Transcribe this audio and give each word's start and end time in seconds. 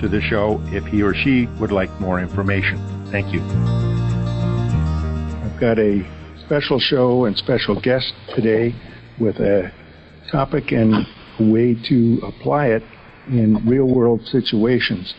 to 0.00 0.08
the 0.08 0.20
show 0.20 0.60
if 0.66 0.84
he 0.84 1.02
or 1.02 1.14
she 1.14 1.46
would 1.60 1.72
like 1.72 1.90
more 2.00 2.20
information. 2.20 2.78
Thank 3.10 3.32
you. 3.32 3.40
I've 5.42 5.60
got 5.60 5.78
a 5.78 6.02
special 6.46 6.78
show 6.78 7.24
and 7.24 7.36
special 7.36 7.80
guest 7.80 8.12
today 8.34 8.74
with 9.20 9.36
a 9.36 9.72
topic 10.30 10.72
and 10.72 11.06
a 11.40 11.52
way 11.52 11.74
to 11.88 12.20
apply 12.24 12.68
it 12.68 12.82
in 13.28 13.66
real 13.66 13.86
world 13.86 14.24
situations. 14.26 15.14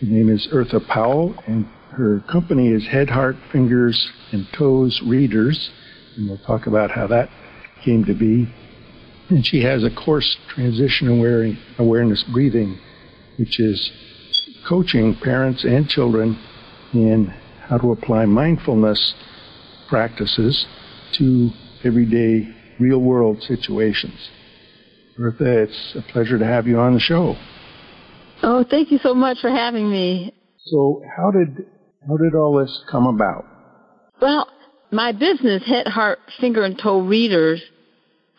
Her 0.00 0.06
name 0.06 0.28
is 0.28 0.48
Eartha 0.52 0.86
Powell, 0.86 1.34
and 1.46 1.66
her 1.92 2.20
company 2.30 2.68
is 2.72 2.86
Head, 2.86 3.08
Heart, 3.08 3.36
Fingers, 3.52 4.10
and 4.32 4.46
Toes 4.52 5.00
Readers, 5.06 5.70
and 6.16 6.28
we'll 6.28 6.38
talk 6.38 6.66
about 6.66 6.90
how 6.90 7.06
that 7.06 7.30
came 7.84 8.04
to 8.04 8.14
be. 8.14 8.52
And 9.30 9.46
she 9.46 9.62
has 9.62 9.82
a 9.84 9.90
course, 9.90 10.36
Transition 10.48 11.08
Awareness 11.78 12.24
Breathing, 12.32 12.78
which 13.38 13.60
is 13.60 13.92
coaching 14.68 15.14
parents 15.22 15.64
and 15.64 15.88
children 15.88 16.38
in 16.92 17.26
how 17.68 17.78
to 17.78 17.92
apply 17.92 18.24
mindfulness 18.24 19.14
practices 19.88 20.66
to 21.12 21.50
everyday 21.84 22.48
real 22.78 23.00
world 23.00 23.42
situations. 23.42 24.30
Eartha, 25.18 25.64
it's 25.64 25.96
a 25.96 26.02
pleasure 26.12 26.38
to 26.38 26.44
have 26.44 26.66
you 26.66 26.78
on 26.78 26.94
the 26.94 27.00
show. 27.00 27.36
Oh, 28.42 28.64
thank 28.68 28.90
you 28.90 28.98
so 28.98 29.14
much 29.14 29.38
for 29.40 29.50
having 29.50 29.90
me. 29.90 30.34
So, 30.58 31.02
how 31.16 31.30
did 31.30 31.66
how 32.06 32.16
did 32.16 32.34
all 32.34 32.58
this 32.58 32.84
come 32.90 33.06
about? 33.06 33.46
Well, 34.20 34.48
my 34.90 35.12
business, 35.12 35.62
Head, 35.66 35.86
Heart, 35.86 36.18
Finger, 36.40 36.64
and 36.64 36.78
Toe 36.78 37.00
Readers, 37.00 37.62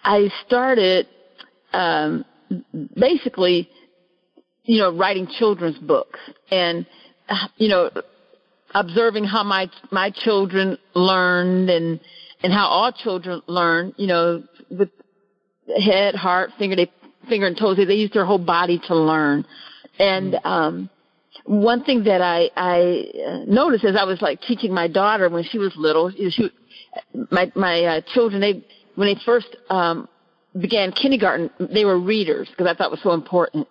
I 0.04 0.30
started 0.46 1.08
um, 1.74 2.26
basically, 2.96 3.70
you 4.66 4.80
know, 4.80 4.96
writing 4.96 5.28
children's 5.40 5.78
books 5.80 6.20
and, 6.52 6.86
you 7.58 7.70
know, 7.70 7.90
observing 8.74 9.24
how 9.24 9.44
my 9.44 9.70
my 9.92 10.12
children 10.12 10.78
learned 10.94 11.70
and 11.70 12.00
and 12.44 12.52
how 12.54 12.68
all 12.68 12.92
children 12.92 13.42
learn, 13.48 13.94
you 13.98 14.08
know, 14.08 14.44
with 14.70 14.90
head, 15.84 16.16
heart, 16.16 16.52
finger, 16.60 16.76
they, 16.76 16.92
finger 17.30 17.48
and 17.48 17.58
toes. 17.58 17.78
They, 17.78 17.86
they 17.86 17.96
use 17.96 18.12
their 18.12 18.26
whole 18.26 18.38
body 18.38 18.80
to 18.88 18.96
learn. 18.96 19.46
And 19.98 20.36
um, 20.44 20.90
one 21.46 21.84
thing 21.84 22.04
that 22.04 22.22
I 22.22 22.50
I 22.56 23.06
uh, 23.26 23.38
noticed 23.48 23.86
as 23.86 23.96
I 23.96 24.04
was 24.04 24.22
like 24.22 24.42
teaching 24.42 24.74
my 24.74 24.88
daughter 24.88 25.30
when 25.30 25.44
she 25.44 25.58
was 25.58 25.74
little, 25.76 26.12
she, 26.12 26.52
my 27.32 27.52
my 27.56 27.84
uh, 27.84 28.02
children 28.14 28.42
they 28.42 28.66
when 28.96 29.08
they 29.08 29.20
first 29.26 29.56
um, 29.70 30.08
began 30.60 30.92
kindergarten, 30.92 31.50
they 31.60 31.86
were 31.86 32.00
readers 32.00 32.50
because 32.50 32.68
I 32.68 32.74
thought 32.74 32.88
it 32.88 32.92
was 32.92 33.04
so 33.04 33.12
important. 33.12 33.68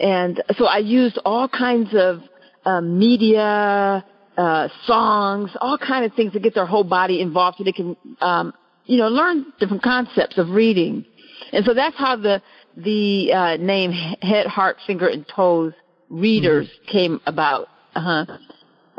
And 0.00 0.42
so 0.56 0.64
I 0.64 0.78
used 0.78 1.18
all 1.24 1.48
kinds 1.48 1.90
of 1.94 2.22
um, 2.64 2.98
media, 2.98 4.04
uh, 4.36 4.68
songs, 4.86 5.50
all 5.60 5.78
kinds 5.78 6.10
of 6.10 6.16
things 6.16 6.32
to 6.32 6.40
get 6.40 6.54
their 6.54 6.66
whole 6.66 6.84
body 6.84 7.20
involved 7.20 7.58
so 7.58 7.64
they 7.64 7.72
can, 7.72 7.96
um, 8.20 8.54
you 8.86 8.96
know, 8.96 9.08
learn 9.08 9.46
different 9.58 9.82
concepts 9.82 10.38
of 10.38 10.48
reading. 10.48 11.04
And 11.52 11.64
so 11.64 11.74
that's 11.74 11.96
how 11.96 12.16
the 12.16 12.42
the 12.76 13.32
uh, 13.32 13.56
name 13.56 13.92
Head, 14.22 14.46
Heart, 14.46 14.76
Finger, 14.86 15.08
and 15.08 15.26
Toes 15.28 15.72
Readers 16.08 16.66
mm-hmm. 16.66 16.90
came 16.90 17.20
about. 17.26 17.68
Uh-huh. 17.94 18.38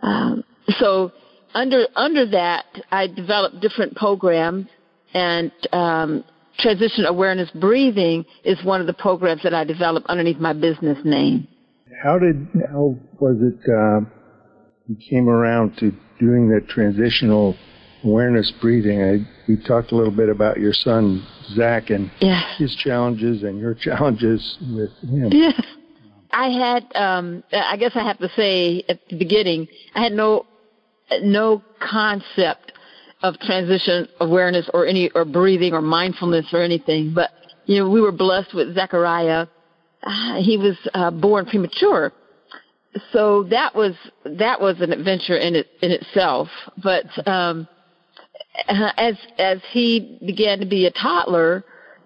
Um, 0.04 0.44
so 0.78 1.12
under 1.54 1.88
under 1.96 2.30
that, 2.32 2.66
I 2.92 3.08
developed 3.08 3.60
different 3.60 3.96
programs, 3.96 4.68
and 5.14 5.52
um, 5.72 6.24
Transition 6.62 7.06
Awareness 7.06 7.50
Breathing 7.52 8.26
is 8.44 8.64
one 8.64 8.82
of 8.82 8.88
the 8.88 8.94
programs 8.94 9.44
that 9.44 9.54
I 9.54 9.64
developed 9.64 10.08
underneath 10.08 10.38
my 10.38 10.54
business 10.54 10.98
name. 11.04 11.48
How 12.04 12.18
did 12.18 12.48
how 12.70 12.98
was 13.20 13.38
it? 13.42 13.60
Uh, 13.70 14.02
you 14.88 14.98
came 15.10 15.30
around 15.30 15.78
to 15.78 15.92
doing 16.20 16.50
that 16.50 16.68
transitional 16.68 17.56
awareness 18.04 18.52
breathing. 18.62 19.02
I, 19.02 19.28
we 19.48 19.58
talked 19.64 19.92
a 19.92 19.96
little 19.96 20.16
bit 20.16 20.30
about 20.30 20.60
your 20.60 20.74
son 20.74 21.26
Zach 21.56 21.90
and 21.90 22.12
yeah. 22.20 22.42
his 22.58 22.76
challenges 22.76 23.44
and 23.44 23.60
your 23.60 23.74
challenges 23.80 24.58
with 24.62 24.92
him. 25.02 25.30
Yeah. 25.32 25.52
I 26.34 26.48
had, 26.48 26.96
um, 26.96 27.44
I 27.52 27.76
guess 27.78 27.92
I 27.96 28.04
have 28.04 28.18
to 28.20 28.30
say 28.36 28.84
at 28.88 29.00
the 29.10 29.18
beginning, 29.18 29.68
I 29.94 30.02
had 30.02 30.14
no, 30.14 30.46
no 31.22 31.62
concept 31.80 32.72
of 33.24 33.40
transition 33.40 34.08
awareness 34.20 34.70
or 34.74 34.86
any, 34.86 35.10
or 35.12 35.26
breathing 35.26 35.74
or 35.74 35.82
mindfulness 35.82 36.48
or 36.54 36.62
anything. 36.62 37.14
But, 37.14 37.30
you 37.66 37.78
know, 37.78 37.90
we 37.90 38.02
were 38.02 38.12
blessed 38.12 38.54
with 38.54 38.74
Zechariah. 38.76 39.48
Uh, 40.04 40.42
he 40.42 40.58
was 40.58 40.78
uh, 40.94 41.12
born 41.12 41.46
premature. 41.46 42.12
So 43.14 43.44
that 43.44 43.76
was, 43.76 43.94
that 44.26 44.60
was 44.60 44.82
an 44.82 44.92
adventure 44.92 45.38
in 45.38 45.56
it, 45.56 45.68
in 45.82 45.92
itself. 45.92 46.50
But, 46.84 47.06
um, 47.28 47.68
as, 48.68 49.16
as 49.38 49.60
he 49.72 50.20
began 50.26 50.60
to 50.60 50.66
be 50.66 50.86
a 50.86 50.92
toddler 50.92 51.64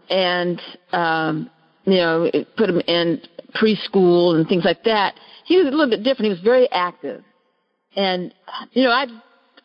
and, 0.09 0.61
um, 0.91 1.49
you 1.85 1.97
know, 1.97 2.29
put 2.57 2.69
him 2.69 2.81
in 2.81 3.21
preschool 3.55 4.35
and 4.35 4.47
things 4.47 4.65
like 4.65 4.83
that, 4.83 5.15
he 5.45 5.57
was 5.57 5.67
a 5.67 5.69
little 5.71 5.89
bit 5.89 6.03
different. 6.03 6.25
He 6.25 6.29
was 6.29 6.41
very 6.41 6.69
active. 6.71 7.23
And, 7.95 8.33
you 8.73 8.83
know, 8.83 8.91
I, 8.91 9.07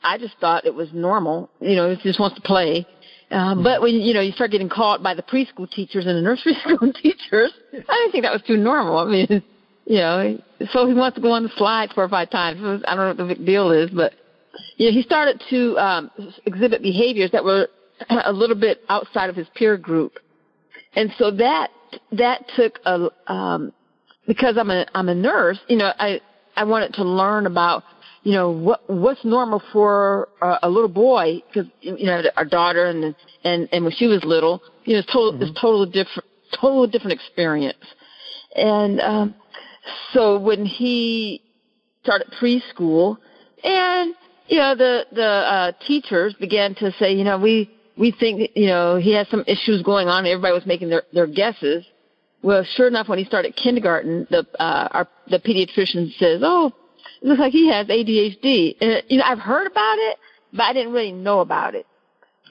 I 0.03 0.19
just 0.19 0.35
thought 0.41 0.65
it 0.67 0.75
was 0.75 0.89
normal. 0.93 1.51
You 1.61 1.77
know, 1.77 1.95
he 1.95 2.03
just 2.03 2.21
wants 2.21 2.37
to 2.37 2.43
play. 2.43 2.87
Uh, 3.31 3.55
but 3.55 3.81
when, 3.81 3.95
you 3.95 4.13
know, 4.13 4.21
you 4.21 4.33
start 4.33 4.51
getting 4.51 4.69
caught 4.69 5.03
by 5.03 5.15
the 5.15 5.23
preschool 5.23 5.71
teachers 5.71 6.07
and 6.07 6.17
the 6.17 6.23
nursery 6.23 6.55
school 6.65 6.93
teachers, 6.93 7.53
I 7.73 7.77
didn't 7.79 8.13
think 8.13 8.25
that 8.25 8.33
was 8.33 8.43
too 8.47 8.57
normal. 8.57 8.99
I 8.99 9.05
mean, 9.05 9.43
you 9.85 9.99
know, 9.99 10.39
so 10.73 10.87
he 10.87 10.95
wants 10.95 11.15
to 11.17 11.21
go 11.21 11.31
on 11.33 11.45
the 11.45 11.51
slide 11.57 11.91
four 11.95 12.05
or 12.05 12.09
five 12.09 12.31
times. 12.31 12.83
I 12.87 12.95
don't 12.95 13.05
know 13.05 13.09
what 13.09 13.17
the 13.17 13.35
big 13.35 13.47
deal 13.47 13.71
is, 13.71 13.91
but, 13.91 14.15
you 14.77 14.87
know, 14.87 14.93
he 14.93 15.03
started 15.03 15.41
to, 15.51 15.79
um, 15.79 16.11
exhibit 16.47 16.83
behaviors 16.83 17.31
that 17.31 17.45
were 17.45 17.69
a 18.11 18.33
little 18.33 18.57
bit 18.57 18.83
outside 18.89 19.31
of 19.31 19.37
his 19.37 19.47
peer 19.55 19.77
group. 19.77 20.19
And 20.95 21.13
so 21.19 21.31
that, 21.31 21.71
that 22.13 22.47
took 22.57 22.81
a, 22.85 23.11
um, 23.33 23.73
because 24.31 24.57
I'm 24.57 24.71
a 24.71 24.87
I'm 24.95 25.09
a 25.09 25.15
nurse, 25.15 25.59
you 25.69 25.77
know, 25.77 25.93
I 25.99 26.21
I 26.55 26.63
wanted 26.63 26.95
to 26.95 27.05
learn 27.05 27.47
about 27.47 27.83
you 28.23 28.33
know 28.33 28.51
what 28.51 28.83
what's 28.89 29.25
normal 29.25 29.63
for 29.73 30.29
a, 30.43 30.59
a 30.65 30.71
little 30.71 30.89
boy 30.89 31.43
because 31.49 31.71
you 31.81 32.07
know 32.07 32.23
our 32.37 32.45
daughter 32.45 32.87
and 32.87 33.15
and 33.45 33.69
and 33.73 33.85
when 33.85 33.93
she 33.93 34.07
was 34.07 34.23
little, 34.25 34.63
you 34.85 34.95
know, 34.95 34.99
it's 35.01 35.13
total 35.13 35.33
mm-hmm. 35.33 35.43
it's 35.43 35.61
totally 35.61 35.87
different 35.87 36.29
totally 36.61 36.89
different 36.89 37.13
experience, 37.13 37.85
and 38.55 39.01
um, 39.01 39.35
so 40.13 40.39
when 40.39 40.67
he 40.67 41.43
started 42.03 42.29
preschool, 42.41 43.17
and 43.65 44.15
you 44.49 44.59
know 44.59 44.75
the 44.75 45.07
the 45.13 45.23
uh, 45.23 45.73
teachers 45.87 46.35
began 46.35 46.75
to 46.75 46.93
say, 46.93 47.13
you 47.13 47.25
know, 47.25 47.39
we 47.39 47.71
we 47.97 48.11
think 48.11 48.51
you 48.55 48.67
know 48.67 48.97
he 48.97 49.15
has 49.15 49.29
some 49.29 49.45
issues 49.47 49.83
going 49.83 50.09
on. 50.09 50.27
Everybody 50.27 50.53
was 50.53 50.67
making 50.67 50.91
their 50.91 51.05
their 51.13 51.27
guesses 51.27 51.87
well, 52.43 52.65
sure 52.65 52.87
enough, 52.87 53.09
when 53.09 53.19
he 53.19 53.25
started 53.25 53.55
kindergarten, 53.55 54.27
the 54.31 54.47
uh, 54.59 54.89
our 54.91 55.09
the 55.29 55.39
pediatrician 55.39 56.17
says, 56.19 56.41
"Oh, 56.43 56.73
looks 57.23 57.41
like 57.41 57.53
he 57.53 57.69
has 57.69 57.87
ADHD." 57.87 58.77
And 58.81 59.03
you 59.09 59.19
know, 59.19 59.25
I've 59.25 59.39
heard 59.39 59.67
about 59.67 59.99
it, 59.99 60.19
but 60.53 60.63
I 60.63 60.73
didn't 60.73 60.93
really 60.93 61.13
know 61.13 61.41
about 61.41 61.75
it. 61.75 61.87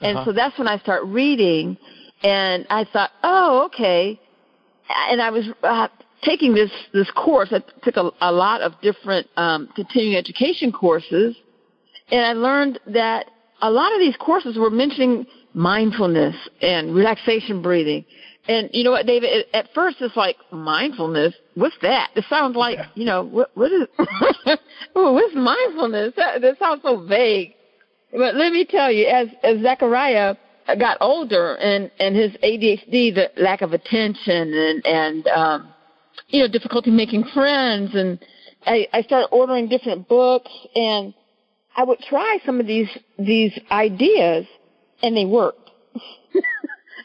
And 0.02 0.18
uh-huh. 0.18 0.26
so 0.26 0.32
that's 0.32 0.58
when 0.58 0.68
I 0.68 0.78
start 0.78 1.04
reading, 1.04 1.76
and 2.22 2.66
I 2.70 2.84
thought, 2.84 3.10
"Oh, 3.22 3.64
okay." 3.66 4.20
And 4.88 5.22
I 5.22 5.30
was 5.30 5.46
uh, 5.62 5.88
taking 6.22 6.54
this 6.54 6.70
this 6.92 7.10
course. 7.10 7.52
I 7.52 7.62
took 7.82 7.96
a, 7.96 8.10
a 8.20 8.32
lot 8.32 8.60
of 8.60 8.72
different 8.80 9.26
um, 9.36 9.68
continuing 9.74 10.16
education 10.16 10.72
courses, 10.72 11.36
and 12.10 12.24
I 12.24 12.32
learned 12.32 12.80
that 12.88 13.26
a 13.62 13.70
lot 13.70 13.92
of 13.92 14.00
these 14.00 14.16
courses 14.16 14.56
were 14.56 14.70
mentioning 14.70 15.26
mindfulness 15.52 16.36
and 16.62 16.94
relaxation 16.94 17.60
breathing 17.60 18.04
and 18.48 18.70
you 18.72 18.84
know 18.84 18.92
what, 18.92 19.06
David? 19.06 19.46
At 19.52 19.66
first, 19.74 19.98
it's 20.00 20.16
like 20.16 20.36
mindfulness. 20.50 21.34
What's 21.54 21.76
that? 21.82 22.10
It 22.16 22.24
sounds 22.28 22.56
like 22.56 22.78
yeah. 22.78 22.86
you 22.94 23.04
know 23.04 23.22
what? 23.22 23.50
What 23.54 23.72
is? 23.72 23.86
what's 24.92 25.34
mindfulness? 25.34 26.14
That, 26.16 26.40
that 26.40 26.58
sounds 26.58 26.82
so 26.82 27.06
vague. 27.06 27.54
But 28.12 28.34
let 28.34 28.52
me 28.52 28.64
tell 28.64 28.90
you, 28.90 29.06
as 29.06 29.28
as 29.42 29.60
Zechariah 29.62 30.36
got 30.78 30.98
older 31.00 31.54
and 31.56 31.90
and 32.00 32.16
his 32.16 32.32
ADHD, 32.42 33.14
the 33.14 33.30
lack 33.36 33.62
of 33.62 33.72
attention 33.72 34.54
and 34.54 34.86
and 34.86 35.26
um, 35.28 35.68
you 36.28 36.40
know 36.40 36.48
difficulty 36.48 36.90
making 36.90 37.24
friends 37.34 37.94
and 37.94 38.18
I, 38.66 38.88
I 38.92 39.02
started 39.02 39.28
ordering 39.32 39.68
different 39.68 40.08
books 40.08 40.50
and 40.74 41.14
I 41.76 41.84
would 41.84 41.98
try 42.00 42.38
some 42.44 42.60
of 42.60 42.66
these 42.66 42.88
these 43.18 43.58
ideas 43.70 44.46
and 45.02 45.16
they 45.16 45.24
worked. 45.24 45.70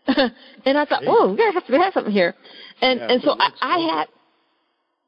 and 0.65 0.77
I 0.77 0.85
thought, 0.85 1.03
oh, 1.07 1.33
we 1.33 1.43
have, 1.53 1.63
we 1.69 1.77
have 1.77 1.93
something 1.93 2.13
here. 2.13 2.35
And 2.81 2.99
Yeah, 2.99 3.07
and 3.11 3.21
so 3.23 3.31
I, 3.31 3.35
let's 3.35 3.57
I 3.61 3.79
had 3.79 4.07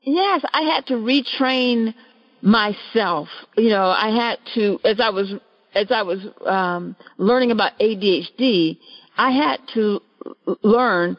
yes, 0.02 0.42
I 0.54 0.62
had 0.62 0.86
to 0.88 0.94
retrain 0.96 1.94
myself. 2.42 3.28
You 3.56 3.70
know, 3.70 3.90
I 3.90 4.10
had 4.10 4.40
to 4.56 4.80
as 4.84 5.00
I 5.00 5.10
was 5.10 5.34
as 5.76 5.88
I 5.92 6.02
was 6.02 6.20
um 6.46 6.96
learning 7.18 7.52
about 7.52 7.74
ADHD, 7.80 8.78
I 9.18 9.32
had 9.32 9.60
to 9.76 10.02
learn, 10.64 11.18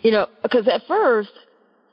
you 0.00 0.10
know, 0.10 0.26
because 0.42 0.66
at 0.68 0.82
first 0.88 1.30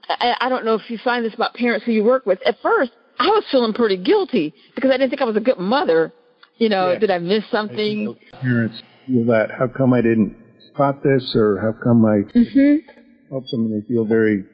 I, 0.10 0.36
I 0.40 0.50
don't 0.50 0.66
know 0.66 0.75
if 0.75 0.90
you 0.90 0.98
find 1.04 1.25
this 1.25 1.33
about 1.33 1.54
parents 1.54 1.86
who 1.86 1.92
you 1.92 2.04
work 2.04 2.25
with. 2.25 2.40
At 2.45 2.57
first, 2.62 2.92
I 3.19 3.28
was 3.28 3.44
feeling 3.51 3.74
pretty 3.74 3.98
guilty 3.98 4.54
because 4.75 4.90
I 4.90 4.94
didn't 4.94 5.10
think 5.10 5.22
I 5.22 5.25
was 5.25 5.36
a 5.38 5.42
good 5.42 5.60
mother. 5.60 6.13
You 6.57 6.69
know, 6.69 6.94
Yeah. 6.94 7.00
did 7.00 7.12
I 7.12 7.19
miss 7.19 7.44
something? 7.51 7.78
think 7.78 8.18
parents 8.42 8.81
feel 9.06 9.25
that. 9.25 9.51
How 9.51 9.68
come 9.68 9.94
I 9.94 10.01
didn't 10.01 10.36
spot 10.77 11.01
this, 11.01 11.35
or 11.35 11.57
how 11.57 11.74
come 11.83 12.06
I 12.06 12.21
Mhm. 12.38 12.83
helped 13.31 13.50
them? 13.50 13.65
And 13.65 13.74
they 13.81 13.88
feel 13.88 14.06
very 14.06 14.45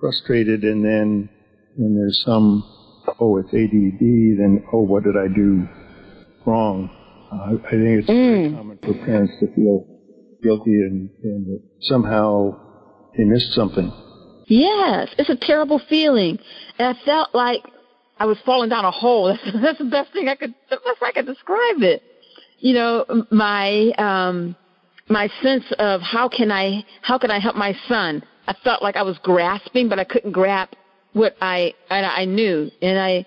frustrated. 0.00 0.64
And 0.64 0.82
then 0.82 1.28
when 1.76 1.94
there's 1.94 2.22
some, 2.24 2.64
oh, 3.20 3.36
it's 3.36 3.52
ADD, 3.52 4.36
then 4.38 4.64
oh, 4.72 4.80
what 4.80 5.04
did 5.04 5.18
I 5.18 5.28
do 5.28 5.68
wrong? 6.46 6.88
Uh, 7.30 7.56
I 7.66 7.70
think 7.70 7.98
it's 8.00 8.06
very 8.08 8.48
Mm. 8.48 8.56
common 8.56 8.78
for 8.78 8.94
parents 9.04 9.32
to 9.40 9.46
feel 9.54 9.86
guilty 10.42 10.80
and, 10.80 11.10
and 11.22 11.46
that 11.46 11.60
somehow 11.80 12.56
they 13.16 13.24
missed 13.24 13.52
something. 13.52 13.92
Yes, 14.46 15.14
it's 15.18 15.28
a 15.28 15.36
terrible 15.36 15.78
feeling, 15.78 16.38
and 16.78 16.88
I 16.88 16.94
felt 17.04 17.28
like 17.34 17.62
I 18.18 18.24
was 18.24 18.38
falling 18.40 18.70
down 18.70 18.84
a 18.86 18.90
hole. 18.90 19.28
That's, 19.44 19.62
that's 19.62 19.78
the 19.78 19.84
best 19.84 20.12
thing 20.14 20.28
I 20.28 20.34
could. 20.36 20.54
The 20.70 20.78
best 20.78 21.02
I 21.02 21.12
could 21.12 21.26
describe 21.26 21.82
it. 21.82 22.02
You 22.58 22.74
know, 22.74 23.24
my 23.30 23.90
um, 23.98 24.56
my 25.10 25.28
sense 25.42 25.64
of 25.78 26.00
how 26.00 26.28
can 26.28 26.50
I 26.50 26.84
how 27.02 27.18
can 27.18 27.30
I 27.30 27.38
help 27.38 27.56
my 27.56 27.76
son? 27.88 28.22
I 28.46 28.54
felt 28.64 28.82
like 28.82 28.96
I 28.96 29.02
was 29.02 29.18
grasping, 29.22 29.88
but 29.88 29.98
I 29.98 30.04
couldn't 30.04 30.32
grasp 30.32 30.74
what 31.12 31.36
I 31.42 31.74
I, 31.90 32.02
I 32.02 32.24
knew, 32.24 32.70
and 32.80 32.98
I 32.98 33.26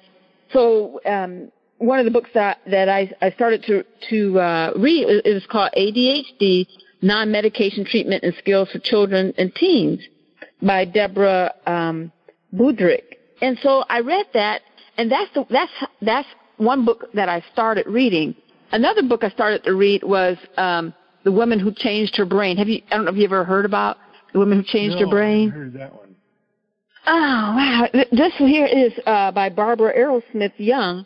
so 0.52 1.02
um, 1.06 1.52
one 1.78 2.00
of 2.00 2.06
the 2.06 2.12
books 2.12 2.30
that 2.34 2.60
that 2.70 2.90
I 2.90 3.12
I 3.22 3.32
started 3.32 3.64
to 3.64 3.84
to 4.10 4.40
uh, 4.40 4.74
read 4.78 5.22
it 5.26 5.34
was 5.34 5.46
called 5.46 5.72
ADHD 5.78 6.68
non-medication 7.02 7.84
treatment 7.86 8.24
and 8.24 8.34
skills 8.40 8.72
for 8.72 8.80
children 8.80 9.34
and 9.38 9.54
teens 9.56 10.00
by 10.62 10.86
Deborah 10.86 11.54
um, 11.68 12.12
Burdick. 12.54 13.20
And 13.42 13.60
so 13.62 13.84
I 13.90 14.00
read 14.00 14.28
that, 14.34 14.62
and 14.98 15.12
that's 15.12 15.30
the, 15.34 15.46
that's 15.50 15.72
that's 16.02 16.28
one 16.58 16.86
book 16.86 17.12
that 17.14 17.28
I 17.28 17.44
started 17.52 17.86
reading. 17.88 18.36
Another 18.72 19.04
book 19.04 19.24
I 19.24 19.30
started 19.30 19.64
to 19.66 19.74
read 19.76 20.02
was 20.04 20.38
um, 20.56 20.94
The 21.24 21.32
Woman 21.32 21.60
Who 21.60 21.72
Changed 21.74 22.16
Her 22.18 22.26
Brain. 22.26 22.58
Have 22.58 22.68
you? 22.68 22.82
I 22.92 22.96
don't 22.96 23.06
know 23.06 23.12
if 23.12 23.18
you 23.18 23.26
ever 23.26 23.44
heard 23.44 23.66
about 23.66 23.98
The 24.34 24.40
Woman 24.40 24.60
Who 24.60 24.64
Changed 24.64 24.96
no, 25.00 25.06
Her 25.06 25.12
Brain. 25.12 25.50
I 25.50 25.56
heard 25.56 25.74
that 25.74 25.94
one. 25.94 26.16
Oh 27.06 27.12
wow! 27.12 27.88
Th- 27.92 28.08
This 28.12 28.34
here 28.38 28.66
is 28.66 28.94
uh, 29.06 29.32
by 29.32 29.50
Barbara 29.50 29.94
Arrowsmith 29.98 30.54
Young, 30.58 31.06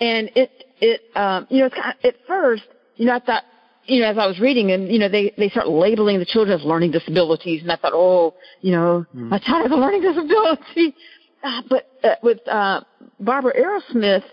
and 0.00 0.30
it 0.36 0.64
it 0.80 1.02
um, 1.16 1.46
you 1.50 1.60
know 1.60 1.66
it's 1.66 1.74
kind 1.74 1.94
of, 1.98 2.04
at 2.04 2.14
first 2.26 2.62
you 2.96 3.06
know 3.06 3.14
I 3.16 3.20
thought 3.20 3.42
you 3.86 4.00
know 4.00 4.06
as 4.06 4.18
I 4.18 4.26
was 4.26 4.38
reading 4.38 4.70
and 4.72 4.88
you 4.88 4.98
know 4.98 5.08
they 5.08 5.32
they 5.36 5.48
start 5.48 5.68
labeling 5.68 6.18
the 6.18 6.24
children 6.24 6.58
as 6.58 6.64
learning 6.64 6.92
disabilities 6.92 7.62
and 7.62 7.72
I 7.72 7.76
thought 7.76 7.92
oh 7.94 8.34
you 8.60 8.72
know 8.72 9.06
my 9.12 9.38
child 9.38 9.62
has 9.62 9.72
a 9.72 9.74
learning 9.74 10.02
disability, 10.02 10.94
uh, 11.42 11.62
but 11.68 11.88
uh, 12.04 12.14
with 12.22 12.46
uh, 12.48 12.82
Barbara 13.20 13.54
Arrowsmith 13.58 14.24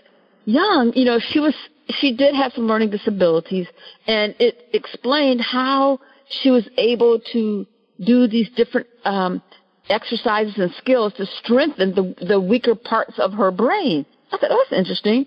Young 0.44 0.92
you 0.94 1.04
know 1.04 1.18
she 1.30 1.40
was 1.40 1.54
she 1.88 2.16
did 2.16 2.34
have 2.34 2.52
some 2.52 2.66
learning 2.66 2.90
disabilities 2.90 3.66
and 4.06 4.34
it 4.38 4.68
explained 4.72 5.40
how 5.40 5.98
she 6.40 6.50
was 6.50 6.66
able 6.78 7.20
to 7.32 7.66
do 8.04 8.26
these 8.26 8.48
different 8.56 8.86
um, 9.04 9.42
exercises 9.88 10.54
and 10.56 10.72
skills 10.74 11.12
to 11.14 11.26
strengthen 11.26 11.94
the 11.94 12.26
the 12.26 12.40
weaker 12.40 12.74
parts 12.74 13.18
of 13.18 13.32
her 13.32 13.50
brain. 13.50 14.06
I 14.32 14.38
thought 14.38 14.50
oh, 14.50 14.64
that's 14.68 14.78
interesting, 14.78 15.26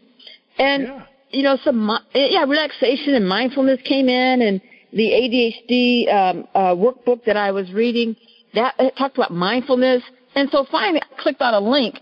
and 0.58 0.84
Yeah. 0.84 1.06
you 1.30 1.44
know 1.44 1.58
some 1.64 2.00
yeah 2.14 2.44
relaxation 2.44 3.14
and 3.14 3.28
mindfulness 3.28 3.82
came 3.84 4.10
in, 4.10 4.42
and 4.42 4.62
the 4.94 5.12
ADHD 5.12 6.14
um, 6.14 6.48
uh, 6.56 6.74
workbook 6.76 7.24
that 7.26 7.38
I 7.38 7.52
was 7.52 7.72
reading 7.72 8.16
that 8.54 8.74
it 8.80 8.96
talked 8.98 9.18
about 9.18 9.32
mindfulness, 9.32 10.02
and 10.36 10.50
so 10.50 10.66
finally 10.72 11.02
I 11.02 11.22
clicked 11.22 11.42
on 11.42 11.54
a 11.54 11.60
link, 11.60 12.00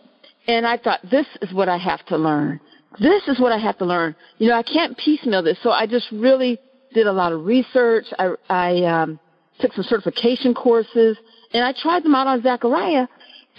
and 0.47 0.65
I 0.65 0.77
thought 0.77 0.99
this 1.09 1.27
is 1.41 1.53
what 1.53 1.67
I 1.67 1.77
have 1.77 2.05
to 2.07 2.17
learn. 2.17 2.59
This 2.99 3.27
is 3.27 3.39
what 3.39 3.51
I 3.51 3.57
have 3.57 3.77
to 3.79 3.85
learn. 3.85 4.15
You 4.37 4.49
know 4.49 4.55
I 4.55 4.63
can't 4.63 4.97
piecemeal 4.97 5.43
this, 5.43 5.57
so 5.63 5.71
I 5.71 5.87
just 5.87 6.11
really 6.11 6.59
did 6.93 7.07
a 7.07 7.11
lot 7.11 7.31
of 7.31 7.45
research. 7.45 8.05
I 8.19 8.33
I 8.49 8.83
um, 8.83 9.19
took 9.59 9.73
some 9.73 9.83
certification 9.83 10.53
courses, 10.53 11.17
and 11.53 11.63
I 11.63 11.73
tried 11.73 12.03
them 12.03 12.15
out 12.15 12.27
on 12.27 12.41
Zachariah, 12.43 13.07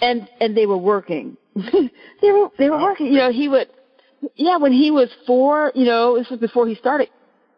and 0.01 0.27
and 0.39 0.55
they 0.55 0.65
were 0.65 0.77
working. 0.77 1.37
they 1.55 2.31
were 2.31 2.49
they 2.57 2.69
were 2.69 2.81
working. 2.81 3.07
You 3.07 3.19
know, 3.19 3.31
he 3.31 3.47
would, 3.47 3.69
yeah, 4.35 4.57
when 4.57 4.71
he 4.71 4.91
was 4.91 5.09
four, 5.25 5.71
you 5.75 5.85
know, 5.85 6.17
this 6.17 6.29
was 6.29 6.39
before 6.39 6.67
he 6.67 6.75
started. 6.75 7.09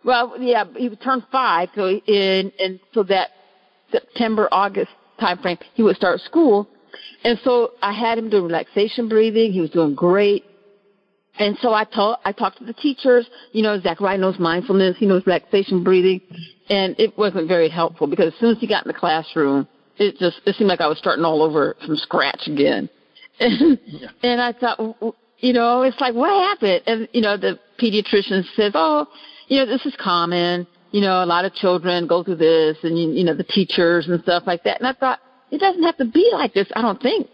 Well, 0.03 0.35
yeah, 0.39 0.65
he 0.75 0.89
would 0.89 1.01
turn 1.01 1.25
five, 1.31 1.69
so 1.75 1.89
in 1.89 2.51
and 2.59 2.79
so 2.93 3.03
that 3.03 3.29
September 3.91 4.47
August 4.51 4.91
time 5.19 5.39
frame, 5.39 5.57
he 5.73 5.83
would 5.83 5.95
start 5.95 6.21
school, 6.21 6.67
and 7.23 7.39
so 7.43 7.71
I 7.81 7.91
had 7.91 8.17
him 8.17 8.29
doing 8.29 8.45
relaxation 8.45 9.09
breathing. 9.09 9.51
He 9.51 9.61
was 9.61 9.69
doing 9.69 9.95
great. 9.95 10.45
And 11.39 11.57
so 11.61 11.73
I 11.73 11.83
told, 11.83 12.17
I 12.25 12.31
talked 12.31 12.57
to 12.59 12.65
the 12.65 12.73
teachers, 12.73 13.27
you 13.51 13.61
know, 13.61 13.79
Zachariah 13.79 14.17
knows 14.17 14.39
mindfulness, 14.39 14.97
he 14.97 15.05
knows 15.05 15.25
relaxation 15.25 15.83
breathing, 15.83 16.21
and 16.69 16.95
it 16.99 17.17
wasn't 17.17 17.47
very 17.47 17.69
helpful 17.69 18.07
because 18.07 18.33
as 18.33 18.39
soon 18.39 18.51
as 18.51 18.59
he 18.59 18.67
got 18.67 18.85
in 18.85 18.91
the 18.91 18.97
classroom, 18.97 19.67
it 19.97 20.17
just, 20.17 20.41
it 20.45 20.55
seemed 20.55 20.67
like 20.67 20.81
I 20.81 20.87
was 20.87 20.97
starting 20.97 21.25
all 21.25 21.41
over 21.41 21.75
from 21.85 21.95
scratch 21.95 22.47
again. 22.47 22.89
And, 23.39 23.77
and 24.23 24.41
I 24.41 24.51
thought, 24.51 24.79
you 25.37 25.53
know, 25.53 25.83
it's 25.83 26.01
like, 26.01 26.15
what 26.15 26.29
happened? 26.29 26.81
And, 26.87 27.07
you 27.13 27.21
know, 27.21 27.37
the 27.37 27.59
pediatrician 27.79 28.43
says, 28.55 28.71
oh, 28.73 29.05
you 29.47 29.59
know, 29.59 29.67
this 29.67 29.85
is 29.85 29.95
common. 29.99 30.65
You 30.89 31.01
know, 31.01 31.23
a 31.23 31.25
lot 31.25 31.45
of 31.45 31.53
children 31.53 32.07
go 32.07 32.23
through 32.23 32.37
this 32.37 32.77
and, 32.81 32.97
you, 32.97 33.11
you 33.11 33.23
know, 33.23 33.35
the 33.35 33.43
teachers 33.43 34.07
and 34.07 34.19
stuff 34.23 34.41
like 34.47 34.63
that. 34.63 34.79
And 34.79 34.87
I 34.87 34.93
thought, 34.93 35.19
it 35.51 35.59
doesn't 35.59 35.83
have 35.83 35.97
to 35.97 36.05
be 36.05 36.29
like 36.33 36.55
this, 36.55 36.67
I 36.75 36.81
don't 36.81 36.99
think. 36.99 37.27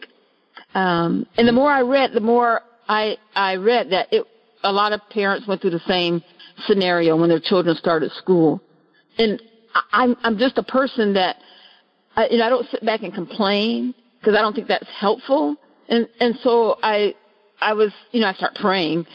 Um, 0.74 1.26
and 1.38 1.48
the 1.48 1.54
more 1.54 1.72
I 1.72 1.82
read, 1.82 2.12
the 2.14 2.20
more 2.20 2.62
I 2.94 3.18
I 3.36 3.56
read 3.56 3.90
that 3.92 4.08
it 4.12 4.26
a 4.64 4.72
lot 4.72 4.94
of 4.94 5.02
parents 5.10 5.48
went 5.48 5.62
through 5.62 5.72
the 5.72 5.88
same 5.88 6.24
scenario 6.68 7.18
when 7.18 7.30
their 7.30 7.40
children 7.40 7.76
started 7.76 8.12
school, 8.12 8.62
and 9.18 9.42
I'm 9.92 10.16
I'm 10.24 10.38
just 10.38 10.58
a 10.58 10.64
person 10.64 11.14
that 11.14 11.38
I, 12.16 12.28
you 12.30 12.38
know 12.38 12.46
I 12.46 12.50
don't 12.50 12.70
sit 12.70 12.86
back 12.86 13.02
and 13.04 13.14
complain 13.14 13.94
because 14.20 14.36
I 14.36 14.42
don't 14.42 14.54
think 14.54 14.68
that's 14.68 14.88
helpful, 15.00 15.56
and 15.90 16.08
and 16.20 16.38
so 16.44 16.78
I 16.84 17.16
I 17.60 17.74
was 17.74 17.92
you 18.12 18.22
know 18.22 18.28
I 18.28 18.34
start 18.34 18.56
praying, 18.56 19.06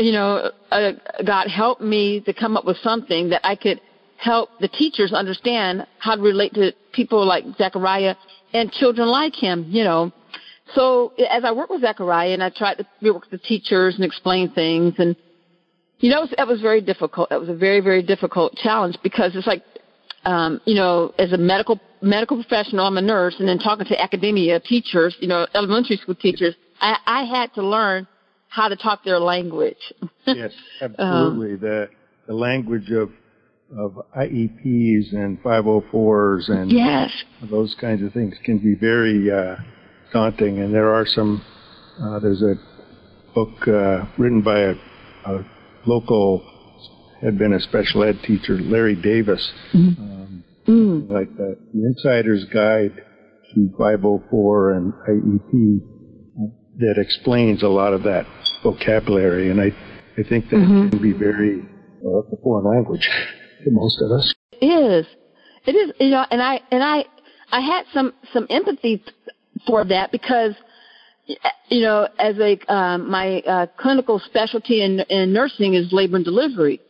you 0.00 0.12
know 0.12 0.50
uh, 0.70 0.92
God 1.24 1.48
help 1.48 1.80
me 1.80 2.20
to 2.20 2.32
come 2.32 2.56
up 2.56 2.64
with 2.64 2.78
something 2.78 3.28
that 3.30 3.42
I 3.44 3.54
could 3.54 3.80
help 4.16 4.48
the 4.60 4.68
teachers 4.68 5.12
understand 5.12 5.86
how 5.98 6.14
to 6.16 6.22
relate 6.22 6.54
to 6.54 6.72
people 6.92 7.24
like 7.26 7.44
Zechariah 7.58 8.14
and 8.54 8.72
children 8.72 9.08
like 9.08 9.34
him, 9.34 9.66
you 9.68 9.84
know. 9.84 10.10
So 10.74 11.12
as 11.30 11.44
I 11.44 11.52
worked 11.52 11.70
with 11.70 11.82
Zechariah 11.82 12.30
and 12.30 12.42
I 12.42 12.50
tried 12.50 12.74
to 12.74 12.86
work 13.12 13.22
with 13.22 13.30
the 13.30 13.46
teachers 13.46 13.94
and 13.94 14.04
explain 14.04 14.50
things 14.50 14.94
and 14.98 15.16
you 15.98 16.10
know, 16.10 16.26
that 16.36 16.46
was 16.46 16.60
very 16.60 16.80
difficult. 16.80 17.30
That 17.30 17.40
was 17.40 17.48
a 17.48 17.54
very, 17.54 17.80
very 17.80 18.02
difficult 18.02 18.54
challenge 18.56 18.96
because 19.02 19.34
it's 19.34 19.46
like, 19.46 19.62
um, 20.24 20.60
you 20.64 20.74
know, 20.74 21.14
as 21.18 21.32
a 21.32 21.38
medical 21.38 21.80
medical 22.02 22.36
professional, 22.36 22.86
I'm 22.86 22.98
a 22.98 23.02
nurse, 23.02 23.36
and 23.38 23.48
then 23.48 23.58
talking 23.58 23.86
to 23.86 24.00
academia 24.00 24.60
teachers, 24.60 25.16
you 25.20 25.28
know, 25.28 25.46
elementary 25.54 25.96
school 25.96 26.14
teachers, 26.14 26.54
I, 26.80 26.98
I 27.06 27.24
had 27.24 27.54
to 27.54 27.62
learn 27.62 28.06
how 28.48 28.68
to 28.68 28.76
talk 28.76 29.04
their 29.04 29.18
language. 29.18 29.76
yes, 30.26 30.52
absolutely. 30.80 31.56
the 31.56 31.88
the 32.26 32.34
language 32.34 32.90
of 32.90 33.10
of 33.76 34.00
IEPs 34.16 35.12
and 35.12 35.42
504s 35.42 36.48
and 36.50 36.70
yes. 36.70 37.10
those 37.50 37.74
kinds 37.80 38.00
of 38.00 38.12
things 38.12 38.36
can 38.44 38.58
be 38.58 38.74
very 38.74 39.28
uh, 39.28 39.56
daunting. 40.20 40.58
And 40.60 40.72
there 40.74 40.92
are 40.94 41.06
some. 41.06 41.44
Uh, 42.02 42.18
there's 42.20 42.42
a 42.42 42.54
book 43.34 43.68
uh, 43.68 44.06
written 44.18 44.40
by 44.42 44.60
a, 44.60 44.74
a 45.26 45.44
local 45.86 46.42
had 47.22 47.38
been 47.38 47.52
a 47.54 47.60
special 47.60 48.02
ed 48.04 48.18
teacher, 48.22 48.54
Larry 48.60 48.94
Davis, 48.96 49.42
um, 49.74 50.42
Mm. 50.68 51.08
like 51.08 51.30
the, 51.36 51.56
the 51.72 51.82
Insider's 51.86 52.44
Guide 52.52 52.92
to 53.54 53.68
504 53.78 54.72
and 54.72 54.92
IEP 55.08 55.80
uh, 55.80 56.50
that 56.78 56.96
explains 56.98 57.62
a 57.62 57.68
lot 57.68 57.92
of 57.94 58.02
that 58.02 58.26
vocabulary, 58.64 59.48
and 59.50 59.60
I 59.60 59.68
I 60.18 60.22
think 60.28 60.50
that 60.50 60.56
Mhm. 60.56 60.90
can 60.90 61.00
be 61.00 61.12
very 61.12 61.62
well, 62.02 62.24
it's 62.24 62.32
a 62.32 62.42
foreign 62.42 62.66
language 62.74 63.08
to 63.64 63.70
most 63.70 63.96
of 64.02 64.10
us. 64.10 64.34
It 64.60 64.66
is. 64.66 65.06
It 65.66 65.74
is. 65.76 65.92
You 66.00 66.10
know, 66.10 66.24
and 66.32 66.42
I 66.42 66.60
and 66.72 66.82
I 66.82 67.04
I 67.52 67.60
had 67.60 67.84
some 67.94 68.12
some 68.32 68.46
empathy 68.50 69.04
for 69.66 69.84
that 69.84 70.12
because 70.12 70.54
you 71.68 71.80
know, 71.82 72.08
as 72.18 72.36
a 72.38 72.58
um, 72.72 73.10
my 73.10 73.40
uh, 73.40 73.66
clinical 73.76 74.20
specialty 74.20 74.82
in, 74.82 75.00
in 75.10 75.32
nursing 75.32 75.74
is 75.74 75.92
labor 75.92 76.16
and 76.16 76.24
delivery, 76.24 76.80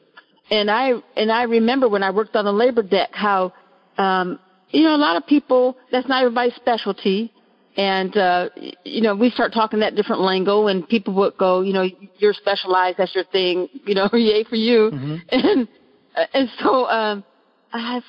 and 0.50 0.70
I 0.70 0.92
and 1.16 1.32
I 1.32 1.44
remember 1.44 1.88
when 1.88 2.02
I 2.02 2.10
worked 2.10 2.36
on 2.36 2.44
the 2.44 2.52
labor 2.52 2.82
deck 2.82 3.10
how, 3.12 3.52
um, 3.98 4.38
you 4.70 4.82
know, 4.82 4.94
a 4.94 4.98
lot 4.98 5.16
of 5.16 5.26
people 5.26 5.76
that's 5.90 6.08
not 6.08 6.22
everybody's 6.22 6.54
specialty, 6.56 7.32
and 7.76 8.14
uh, 8.16 8.50
you 8.84 9.00
know, 9.00 9.14
we 9.16 9.30
start 9.30 9.54
talking 9.54 9.80
that 9.80 9.94
different 9.94 10.20
lingo, 10.20 10.66
and 10.66 10.86
people 10.86 11.14
would 11.14 11.38
go, 11.38 11.62
you 11.62 11.72
know, 11.72 11.88
you're 12.18 12.34
specialized, 12.34 12.98
that's 12.98 13.14
your 13.14 13.24
thing, 13.24 13.68
you 13.86 13.94
know, 13.94 14.08
yay 14.12 14.44
for 14.44 14.56
you, 14.56 14.90
mm-hmm. 14.92 15.16
and 15.30 15.68
and 16.34 16.50
so 16.62 16.86
um, 16.86 17.24
I, 17.72 18.02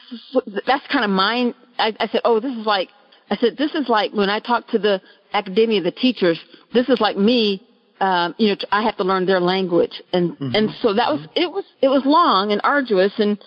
that's 0.65 0.85
kind 0.91 1.05
of 1.05 1.11
mine. 1.11 1.53
I, 1.79 1.95
I 1.99 2.07
said, 2.07 2.21
oh, 2.25 2.39
this 2.39 2.51
is 2.51 2.65
like 2.65 2.89
I 3.29 3.35
said, 3.37 3.57
this 3.57 3.73
is 3.73 3.89
like 3.89 4.13
when 4.13 4.29
I 4.29 4.39
talk 4.39 4.67
to 4.69 4.79
the 4.79 5.01
academia, 5.33 5.81
the 5.81 5.91
teachers, 5.91 6.39
this 6.73 6.87
is 6.89 6.99
like 6.99 7.17
me, 7.17 7.63
um, 7.99 8.35
you 8.37 8.49
know, 8.49 8.55
I 8.71 8.83
have 8.83 8.97
to 8.97 9.03
learn 9.03 9.25
their 9.25 9.39
language. 9.39 10.01
And, 10.13 10.31
mm-hmm. 10.31 10.55
and 10.55 10.69
so 10.81 10.93
that 10.93 11.11
was, 11.11 11.27
it 11.35 11.51
was, 11.51 11.65
it 11.81 11.87
was 11.87 12.03
long 12.05 12.51
and 12.51 12.61
arduous 12.63 13.13
and, 13.17 13.37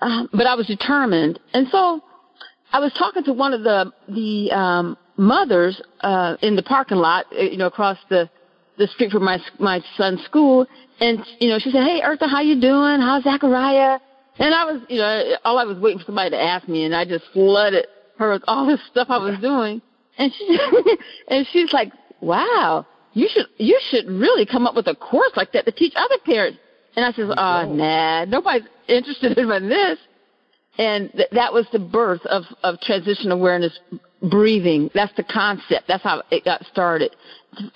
uh, 0.00 0.26
but 0.32 0.46
I 0.46 0.54
was 0.54 0.66
determined. 0.66 1.40
And 1.52 1.68
so 1.68 2.02
I 2.72 2.78
was 2.80 2.92
talking 2.92 3.24
to 3.24 3.32
one 3.32 3.52
of 3.52 3.62
the, 3.62 3.92
the, 4.08 4.52
um, 4.52 4.98
mothers, 5.16 5.80
uh, 6.00 6.36
in 6.42 6.56
the 6.56 6.62
parking 6.62 6.98
lot, 6.98 7.26
uh, 7.32 7.42
you 7.42 7.56
know, 7.56 7.66
across 7.66 7.98
the, 8.10 8.28
the 8.78 8.86
street 8.88 9.10
from 9.10 9.24
my, 9.24 9.38
my 9.58 9.80
son's 9.96 10.22
school. 10.24 10.66
And, 11.00 11.24
you 11.40 11.48
know, 11.48 11.58
she 11.58 11.70
said, 11.70 11.84
Hey, 11.84 12.02
Eartha, 12.02 12.28
how 12.28 12.40
you 12.40 12.60
doing? 12.60 13.00
How's 13.00 13.24
Zachariah? 13.24 13.98
And 14.38 14.52
I 14.54 14.64
was, 14.64 14.82
you 14.88 14.98
know, 14.98 15.36
all 15.44 15.58
I 15.58 15.64
was 15.64 15.78
waiting 15.78 16.00
for 16.00 16.06
somebody 16.06 16.30
to 16.30 16.40
ask 16.40 16.68
me 16.68 16.84
and 16.84 16.94
I 16.94 17.04
just 17.04 17.24
flooded 17.32 17.86
her 18.18 18.32
with 18.32 18.42
all 18.46 18.66
this 18.66 18.80
stuff 18.90 19.08
I 19.10 19.18
was 19.18 19.38
doing. 19.40 19.82
And 20.18 20.32
she 20.32 20.58
and 21.28 21.46
she's 21.52 21.72
like, 21.72 21.92
"Wow, 22.20 22.86
you 23.12 23.28
should 23.32 23.46
you 23.58 23.78
should 23.90 24.06
really 24.06 24.46
come 24.46 24.66
up 24.66 24.74
with 24.74 24.86
a 24.86 24.94
course 24.94 25.32
like 25.36 25.52
that 25.52 25.64
to 25.66 25.72
teach 25.72 25.92
other 25.96 26.16
parents." 26.24 26.58
And 26.96 27.04
I 27.04 27.12
says, 27.12 27.30
"Oh, 27.36 27.74
nah, 27.74 28.24
nobody's 28.24 28.68
interested 28.88 29.36
in 29.36 29.68
this." 29.68 29.98
And 30.76 31.12
th- 31.12 31.30
that 31.32 31.52
was 31.52 31.66
the 31.72 31.78
birth 31.78 32.24
of 32.26 32.44
of 32.62 32.80
transition 32.80 33.32
awareness 33.32 33.78
breathing. 34.22 34.90
That's 34.94 35.14
the 35.16 35.24
concept. 35.24 35.88
That's 35.88 36.02
how 36.02 36.22
it 36.30 36.44
got 36.44 36.64
started 36.66 37.14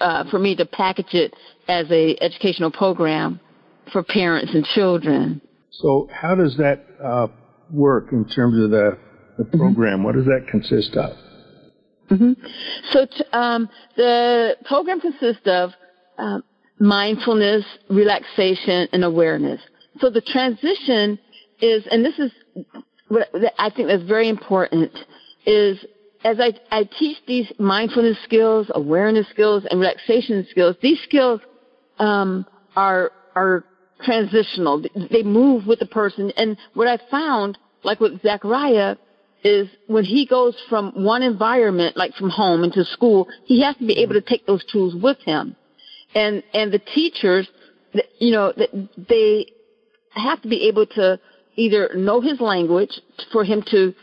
uh, 0.01 0.25
for 0.31 0.39
me 0.39 0.57
to 0.57 0.67
package 0.67 1.13
it 1.15 1.35
as 1.69 1.91
a 1.91 2.17
educational 2.21 2.71
program 2.71 3.41
for 3.93 4.03
parents 4.03 4.55
and 4.55 4.65
children. 4.65 5.41
So, 5.71 6.09
how 6.13 6.35
does 6.35 6.57
that 6.57 6.85
uh, 7.03 7.29
work 7.71 8.13
in 8.13 8.27
terms 8.29 8.63
of 8.63 8.71
the 8.71 8.99
the 9.39 9.45
program? 9.45 10.03
What 10.03 10.15
does 10.15 10.27
that 10.27 10.47
consist 10.51 10.97
of? 10.97 11.17
Mm-hmm. 12.11 12.33
So 12.91 13.07
t- 13.07 13.25
um, 13.33 13.69
the 13.97 14.57
program 14.67 15.01
consists 15.01 15.47
of 15.47 15.71
uh, 16.19 16.41
mindfulness, 16.79 17.65
relaxation, 17.89 18.89
and 18.93 19.05
awareness. 19.05 19.61
So 20.01 20.11
the 20.11 20.21
transition 20.21 21.19
is, 21.61 21.87
and 21.91 22.05
this 22.05 22.19
is 22.19 22.31
what 23.09 23.29
I 23.59 23.71
think 23.71 23.89
that's 23.89 24.03
very 24.05 24.29
important, 24.29 24.93
is 25.47 25.79
as 26.25 26.39
I, 26.41 26.53
I 26.71 26.85
teach 26.99 27.19
these 27.27 27.51
mindfulness 27.59 28.19
skills, 28.25 28.71
awareness 28.75 29.29
skills, 29.31 29.65
and 29.71 29.81
relaxation 29.81 30.47
skills, 30.51 30.77
these 30.83 31.01
skills 31.03 31.41
um, 31.99 32.47
are 32.77 33.13
are 33.35 33.65
transitional. 34.05 34.83
They 35.11 35.23
move 35.23 35.67
with 35.67 35.79
the 35.79 35.87
person. 35.87 36.33
And 36.37 36.57
what 36.75 36.89
I 36.89 36.99
found, 37.11 37.59
like 37.83 38.01
with 38.01 38.23
Zachariah, 38.23 38.97
is 39.45 39.69
when 39.87 40.05
he 40.05 40.27
goes 40.27 40.57
from 40.69 40.93
one 40.93 41.23
environment, 41.23 41.97
like 41.97 42.15
from 42.15 42.31
home 42.31 42.65
into 42.65 42.85
school, 42.85 43.29
he 43.45 43.63
has 43.63 43.77
to 43.77 43.87
be 43.87 43.99
able 43.99 44.15
to 44.15 44.21
take 44.21 44.47
those 44.47 44.65
tools 44.65 44.95
with 44.95 45.19
him. 45.21 45.55
And, 46.15 46.43
and 46.55 46.73
the 46.73 46.79
teachers, 46.79 47.49
you 48.19 48.33
know, 48.33 48.53
they 49.09 49.47
have 50.11 50.43
to 50.43 50.49
be 50.49 50.69
able 50.69 50.87
to 50.87 51.21
either 51.57 51.91
know 51.95 52.21
his 52.21 52.41
language 52.41 53.01
for 53.33 53.45
him 53.45 53.63
to, 53.71 53.95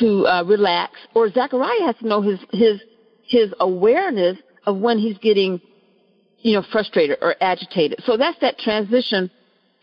to, 0.00 0.26
uh, 0.26 0.42
relax, 0.44 0.94
or 1.14 1.30
Zachariah 1.30 1.82
has 1.82 1.96
to 1.96 2.08
know 2.08 2.22
his, 2.22 2.40
his, 2.52 2.80
his 3.26 3.52
awareness 3.60 4.38
of 4.66 4.78
when 4.78 4.98
he's 4.98 5.18
getting, 5.18 5.60
you 6.40 6.54
know, 6.54 6.64
frustrated 6.72 7.18
or 7.20 7.36
agitated. 7.40 8.00
So 8.04 8.16
that's 8.16 8.38
that 8.40 8.58
transition, 8.58 9.30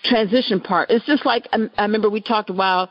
transition 0.03 0.59
part. 0.59 0.89
It's 0.89 1.05
just 1.05 1.25
like, 1.25 1.47
I, 1.53 1.69
I 1.77 1.83
remember 1.83 2.09
we 2.09 2.21
talked 2.21 2.49
a 2.49 2.53
while 2.53 2.89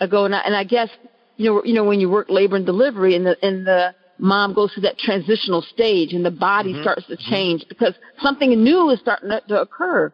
ago, 0.00 0.24
and 0.24 0.34
I, 0.34 0.40
and 0.40 0.54
I 0.54 0.64
guess 0.64 0.90
you 1.36 1.50
know, 1.50 1.64
you 1.64 1.74
know, 1.74 1.84
when 1.84 2.00
you 2.00 2.08
work 2.08 2.28
labor 2.28 2.56
and 2.56 2.66
delivery 2.66 3.16
and 3.16 3.26
the, 3.26 3.36
and 3.44 3.66
the 3.66 3.94
mom 4.18 4.54
goes 4.54 4.72
through 4.72 4.82
that 4.82 4.98
transitional 4.98 5.62
stage 5.62 6.12
and 6.12 6.24
the 6.24 6.30
body 6.30 6.72
mm-hmm. 6.72 6.82
starts 6.82 7.06
to 7.06 7.16
mm-hmm. 7.16 7.30
change 7.30 7.60
mm-hmm. 7.62 7.68
because 7.70 7.94
something 8.20 8.50
new 8.62 8.90
is 8.90 9.00
starting 9.00 9.30
to 9.48 9.60
occur. 9.60 10.12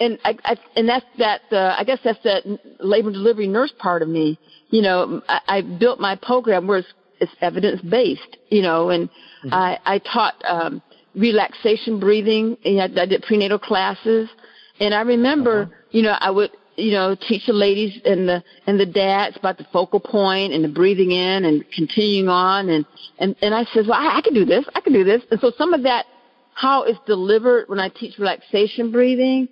And 0.00 0.18
I, 0.24 0.36
I 0.44 0.56
and 0.74 0.88
that's 0.88 1.04
that, 1.18 1.42
uh, 1.52 1.76
I 1.78 1.84
guess 1.84 2.00
that's 2.02 2.22
that 2.24 2.42
labor 2.80 3.08
and 3.08 3.14
delivery 3.14 3.46
nurse 3.46 3.72
part 3.78 4.02
of 4.02 4.08
me. 4.08 4.38
You 4.70 4.82
know, 4.82 5.22
I, 5.28 5.40
I 5.46 5.60
built 5.60 6.00
my 6.00 6.16
program 6.16 6.66
where 6.66 6.78
it's, 6.78 6.88
it's 7.20 7.32
evidence 7.40 7.80
based, 7.82 8.36
you 8.48 8.62
know, 8.62 8.90
and 8.90 9.08
mm-hmm. 9.08 9.54
I, 9.54 9.78
I 9.84 9.98
taught, 9.98 10.34
um, 10.48 10.82
relaxation 11.14 12.00
breathing. 12.00 12.56
I, 12.66 12.90
I 12.96 13.06
did 13.06 13.22
prenatal 13.22 13.58
classes. 13.58 14.28
And 14.80 14.92
I 14.92 15.02
remember, 15.02 15.62
uh-huh. 15.62 15.74
you 15.92 16.02
know, 16.02 16.16
I 16.18 16.30
would 16.30 16.50
you 16.76 16.92
know, 16.92 17.16
teach 17.28 17.46
the 17.46 17.52
ladies 17.52 18.00
and 18.04 18.28
the 18.28 18.42
and 18.66 18.78
the 18.78 18.86
dads 18.86 19.36
about 19.36 19.58
the 19.58 19.66
focal 19.72 20.00
point 20.00 20.52
and 20.52 20.64
the 20.64 20.68
breathing 20.68 21.10
in 21.10 21.44
and 21.44 21.64
continuing 21.74 22.28
on 22.28 22.68
and 22.68 22.86
and 23.18 23.36
and 23.42 23.54
I 23.54 23.64
says, 23.64 23.86
well, 23.88 23.98
I, 23.98 24.18
I 24.18 24.20
can 24.22 24.34
do 24.34 24.44
this, 24.44 24.64
I 24.74 24.80
can 24.80 24.92
do 24.92 25.04
this. 25.04 25.22
And 25.30 25.40
so 25.40 25.52
some 25.56 25.74
of 25.74 25.82
that, 25.84 26.06
how 26.54 26.84
it's 26.84 26.98
delivered 27.06 27.68
when 27.68 27.80
I 27.80 27.88
teach 27.88 28.18
relaxation 28.18 28.90
breathing, 28.90 29.48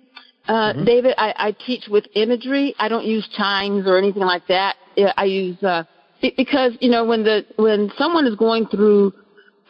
uh, 0.47 0.73
mm-hmm. 0.73 0.85
David, 0.85 1.15
I, 1.17 1.33
I 1.37 1.51
teach 1.65 1.87
with 1.89 2.05
imagery. 2.15 2.75
I 2.77 2.89
don't 2.89 3.05
use 3.05 3.27
chimes 3.37 3.87
or 3.87 3.97
anything 3.97 4.23
like 4.23 4.47
that. 4.47 4.75
I 5.17 5.25
use 5.25 5.61
uh, 5.63 5.83
because 6.21 6.73
you 6.81 6.89
know 6.89 7.05
when 7.05 7.23
the 7.23 7.45
when 7.55 7.91
someone 7.97 8.27
is 8.27 8.35
going 8.35 8.67
through 8.67 9.13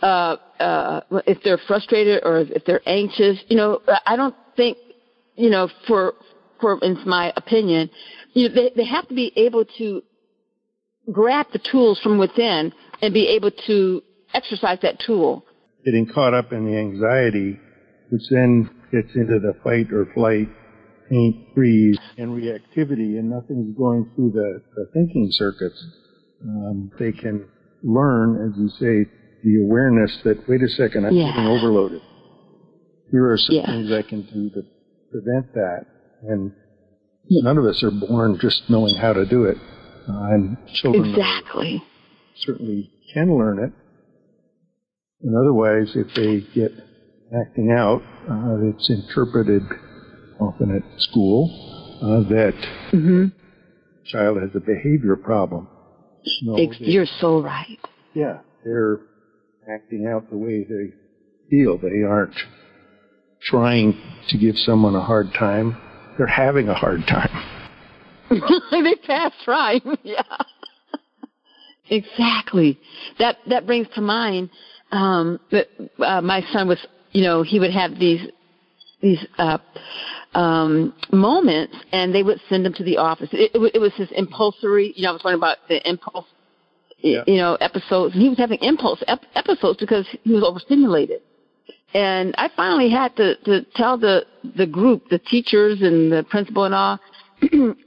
uh, 0.03 0.35
uh, 0.59 1.01
if 1.25 1.41
they're 1.43 1.59
frustrated 1.65 2.23
or 2.25 2.39
if 2.39 2.65
they're 2.65 2.81
anxious, 2.85 3.39
you 3.47 3.55
know, 3.55 3.81
I 4.05 4.17
don't 4.17 4.35
think, 4.57 4.77
you 5.35 5.49
know, 5.49 5.69
for 5.87 6.13
for 6.63 6.79
in 6.81 6.97
my 7.05 7.33
opinion, 7.35 7.89
you 8.31 8.47
know, 8.47 8.55
they, 8.55 8.71
they 8.73 8.85
have 8.85 9.05
to 9.09 9.13
be 9.13 9.33
able 9.35 9.65
to 9.77 10.01
grab 11.11 11.47
the 11.51 11.59
tools 11.59 11.99
from 12.01 12.17
within 12.17 12.71
and 13.01 13.13
be 13.13 13.27
able 13.27 13.51
to 13.67 14.01
exercise 14.33 14.79
that 14.81 14.97
tool. 15.05 15.45
Getting 15.83 16.07
caught 16.07 16.33
up 16.33 16.53
in 16.53 16.65
the 16.65 16.77
anxiety, 16.77 17.59
which 18.09 18.21
then 18.31 18.69
gets 18.93 19.13
into 19.13 19.39
the 19.39 19.53
fight 19.61 19.91
or 19.91 20.07
flight, 20.13 20.47
paint, 21.09 21.47
freeze, 21.53 21.99
and 22.17 22.29
reactivity, 22.31 23.19
and 23.19 23.29
nothing's 23.29 23.77
going 23.77 24.09
through 24.15 24.31
the, 24.31 24.61
the 24.75 24.85
thinking 24.93 25.27
circuits. 25.31 25.85
Um, 26.41 26.91
they 26.97 27.11
can 27.11 27.45
learn, 27.83 28.49
as 28.49 28.57
you 28.57 28.69
say, 28.79 29.11
the 29.43 29.61
awareness 29.61 30.17
that, 30.23 30.47
wait 30.47 30.63
a 30.63 30.69
second, 30.69 31.05
I'm 31.05 31.13
yeah. 31.13 31.31
getting 31.31 31.47
overloaded. 31.47 32.01
Here 33.11 33.29
are 33.29 33.37
some 33.37 33.57
yeah. 33.57 33.65
things 33.65 33.91
I 33.91 34.01
can 34.01 34.21
do 34.21 34.49
to 34.51 34.63
prevent 35.11 35.53
that. 35.55 35.87
And 36.27 36.53
none 37.29 37.57
of 37.57 37.65
us 37.65 37.83
are 37.83 37.91
born 37.91 38.37
just 38.41 38.63
knowing 38.69 38.95
how 38.95 39.13
to 39.13 39.25
do 39.25 39.45
it. 39.45 39.57
Uh, 40.07 40.33
and 40.33 40.57
children 40.73 41.11
exactly. 41.11 41.83
certainly 42.37 42.91
can 43.13 43.37
learn 43.37 43.59
it. 43.59 43.71
And 45.21 45.35
otherwise, 45.37 45.95
if 45.95 46.13
they 46.15 46.41
get 46.53 46.71
acting 47.33 47.71
out, 47.71 48.01
uh, 48.29 48.69
it's 48.69 48.89
interpreted 48.89 49.63
often 50.39 50.75
at 50.75 51.01
school 51.01 51.49
uh, 52.01 52.27
that 52.29 52.53
mm-hmm. 52.91 53.27
child 54.05 54.41
has 54.41 54.49
a 54.55 54.59
behavior 54.59 55.15
problem. 55.15 55.67
No, 56.41 56.55
they, 56.55 56.69
You're 56.79 57.05
so 57.05 57.41
right. 57.41 57.79
Yeah, 58.13 58.39
they're 58.65 58.99
acting 59.73 60.05
out 60.13 60.29
the 60.29 60.37
way 60.37 60.65
they 60.67 60.93
feel. 61.49 61.77
They 61.77 62.03
aren't 62.05 62.35
trying 63.41 63.97
to 64.29 64.37
give 64.37 64.57
someone 64.57 64.95
a 64.95 65.01
hard 65.01 65.33
time 65.33 65.77
they're 66.17 66.27
having 66.27 66.69
a 66.69 66.73
hard 66.73 67.01
time. 67.07 67.43
they 68.29 68.95
passed 69.05 69.47
right. 69.47 69.81
yeah. 70.03 70.21
exactly. 71.89 72.79
That 73.19 73.37
that 73.47 73.65
brings 73.65 73.87
to 73.95 74.01
mind 74.01 74.49
um, 74.91 75.39
that 75.51 75.67
uh, 75.99 76.21
my 76.21 76.41
son 76.51 76.67
was, 76.67 76.85
you 77.11 77.23
know, 77.23 77.43
he 77.43 77.59
would 77.59 77.71
have 77.71 77.99
these 77.99 78.21
these 79.01 79.25
uh, 79.37 79.57
um, 80.33 80.93
moments, 81.11 81.75
and 81.91 82.15
they 82.15 82.23
would 82.23 82.39
send 82.49 82.65
him 82.65 82.73
to 82.73 82.83
the 82.83 82.97
office. 82.97 83.29
It, 83.33 83.51
it, 83.53 83.71
it 83.75 83.79
was 83.79 83.93
his 83.95 84.09
impulsory. 84.11 84.93
You 84.95 85.03
know, 85.03 85.09
I 85.09 85.11
was 85.13 85.21
talking 85.21 85.37
about 85.37 85.57
the 85.67 85.87
impulse. 85.87 86.25
Yeah. 86.99 87.23
You 87.27 87.35
know, 87.35 87.55
episodes. 87.55 88.13
And 88.13 88.23
He 88.23 88.29
was 88.29 88.37
having 88.37 88.59
impulse 88.61 89.03
ep- 89.07 89.25
episodes 89.35 89.77
because 89.77 90.07
he 90.23 90.31
was 90.31 90.43
overstimulated. 90.43 91.21
And 91.93 92.33
I 92.37 92.49
finally 92.55 92.89
had 92.89 93.15
to, 93.17 93.35
to 93.43 93.65
tell 93.75 93.97
the, 93.97 94.25
the 94.55 94.65
group, 94.65 95.09
the 95.09 95.19
teachers 95.19 95.81
and 95.81 96.11
the 96.11 96.23
principal 96.23 96.63
and 96.63 96.73
all, 96.73 96.99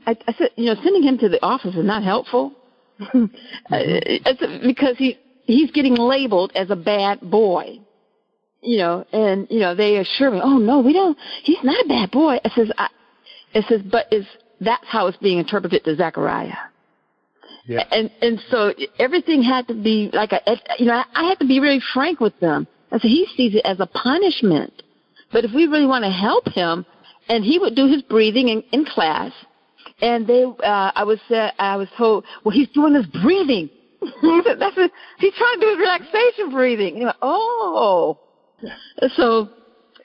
I, 0.07 0.17
I 0.27 0.33
said, 0.39 0.51
you 0.57 0.67
know, 0.67 0.77
sending 0.83 1.03
him 1.03 1.19
to 1.19 1.29
the 1.29 1.45
office 1.45 1.75
is 1.75 1.85
not 1.85 2.05
helpful. 2.05 2.53
mm-hmm. 3.01 4.67
because 4.67 4.97
he, 4.97 5.19
he's 5.45 5.71
getting 5.73 5.97
labeled 5.97 6.53
as 6.55 6.71
a 6.71 6.77
bad 6.77 7.21
boy. 7.21 7.79
you 8.63 8.79
know, 8.79 9.05
and 9.13 9.47
you 9.51 9.61
know, 9.61 9.75
they 9.75 9.97
assure 9.97 10.31
me, 10.31 10.41
"Oh 10.43 10.59
no, 10.59 10.81
we 10.81 10.93
don't. 10.93 11.17
He's 11.43 11.63
not 11.63 11.85
a 11.85 11.89
bad 11.89 12.11
boy." 12.11 12.39
It 12.45 12.53
says, 12.55 12.71
I, 12.77 12.89
"It 13.55 13.65
says, 13.69 13.81
but 13.83 14.07
is 14.13 14.27
that's 14.61 14.87
how 14.89 15.07
it's 15.09 15.19
being 15.19 15.39
interpreted 15.39 15.85
to 15.85 15.97
Zechariah." 15.97 16.57
Yeah. 17.67 17.85
And 17.91 18.11
and 18.23 18.41
so 18.51 18.73
everything 18.99 19.43
had 19.43 19.69
to 19.69 19.75
be 19.75 20.11
like 20.13 20.33
a, 20.33 20.41
you 20.79 20.87
know, 20.87 21.03
I 21.15 21.25
had 21.25 21.39
to 21.41 21.47
be 21.47 21.61
really 21.61 21.81
frank 21.93 22.21
with 22.21 22.39
them. 22.41 22.67
I 22.93 22.99
so 22.99 23.09
he 23.09 23.27
sees 23.37 23.55
it 23.55 23.63
as 23.65 23.81
a 23.81 23.87
punishment, 23.87 24.83
but 25.33 25.45
if 25.45 25.53
we 25.55 25.67
really 25.67 25.87
want 25.87 26.05
to 26.05 26.11
help 26.11 26.49
him, 26.49 26.87
and 27.29 27.45
he 27.45 27.59
would 27.59 27.75
do 27.75 27.87
his 27.89 28.03
breathing 28.03 28.49
in, 28.49 28.63
in 28.73 28.85
class, 28.85 29.33
and 30.01 30.27
they, 30.27 30.45
uh, 30.45 30.93
I 30.95 31.05
was, 31.05 31.19
uh, 31.31 31.51
I 31.59 31.77
was 31.77 31.89
told, 31.97 32.25
well, 32.45 32.55
he's 32.55 32.69
doing 32.69 32.95
his 32.95 33.07
breathing. 33.07 33.71
That's 34.01 34.77
a, 34.77 34.91
he's 35.19 35.35
trying 35.35 35.55
to 35.55 35.61
do 35.61 35.69
his 35.71 35.79
relaxation 35.79 36.51
breathing. 36.51 36.97
You 36.99 37.05
know, 37.07 37.15
oh, 37.23 38.19
so 39.17 39.49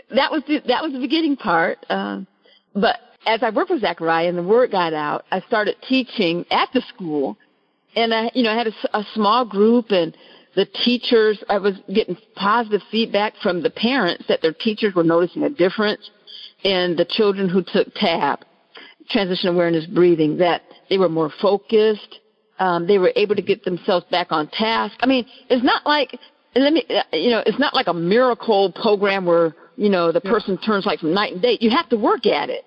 that 0.09 0.31
was 0.31 0.43
the, 0.47 0.61
that 0.67 0.81
was 0.81 0.93
the 0.93 0.99
beginning 0.99 1.35
part. 1.35 1.85
Um, 1.89 2.25
but 2.73 2.99
as 3.25 3.43
I 3.43 3.49
worked 3.49 3.69
with 3.69 3.81
Zachariah 3.81 4.29
and 4.29 4.37
the 4.37 4.43
word 4.43 4.71
got 4.71 4.93
out, 4.93 5.25
I 5.31 5.41
started 5.41 5.75
teaching 5.87 6.45
at 6.49 6.69
the 6.73 6.81
school, 6.93 7.37
and 7.95 8.13
I, 8.13 8.31
you 8.33 8.43
know, 8.43 8.51
I 8.51 8.57
had 8.57 8.67
a, 8.67 8.97
a 8.97 9.05
small 9.13 9.45
group 9.45 9.87
and 9.89 10.15
the 10.55 10.65
teachers. 10.65 11.43
I 11.49 11.57
was 11.57 11.75
getting 11.93 12.17
positive 12.35 12.81
feedback 12.91 13.33
from 13.41 13.63
the 13.63 13.69
parents 13.69 14.25
that 14.27 14.41
their 14.41 14.53
teachers 14.53 14.93
were 14.95 15.03
noticing 15.03 15.43
a 15.43 15.49
difference 15.49 16.09
in 16.63 16.95
the 16.95 17.05
children 17.05 17.49
who 17.49 17.63
took 17.63 17.93
TAB, 17.95 18.39
transition 19.09 19.49
awareness 19.49 19.85
breathing, 19.85 20.37
that 20.37 20.61
they 20.89 20.97
were 20.97 21.09
more 21.09 21.31
focused. 21.41 22.19
Um, 22.59 22.85
they 22.85 22.99
were 22.99 23.11
able 23.15 23.35
to 23.35 23.41
get 23.41 23.63
themselves 23.63 24.05
back 24.11 24.31
on 24.31 24.47
task. 24.49 24.95
I 24.99 25.07
mean, 25.07 25.25
it's 25.49 25.63
not 25.63 25.85
like 25.85 26.17
let 26.55 26.73
me, 26.73 26.83
you 27.13 27.31
know, 27.31 27.41
it's 27.45 27.59
not 27.59 27.73
like 27.73 27.87
a 27.87 27.93
miracle 27.93 28.71
program 28.73 29.25
where 29.25 29.55
you 29.77 29.89
know 29.89 30.11
the 30.11 30.21
person 30.21 30.57
turns 30.57 30.85
like 30.85 30.99
from 30.99 31.13
night 31.13 31.33
and 31.33 31.41
day. 31.41 31.57
You 31.61 31.69
have 31.71 31.89
to 31.89 31.97
work 31.97 32.25
at 32.25 32.49
it. 32.49 32.65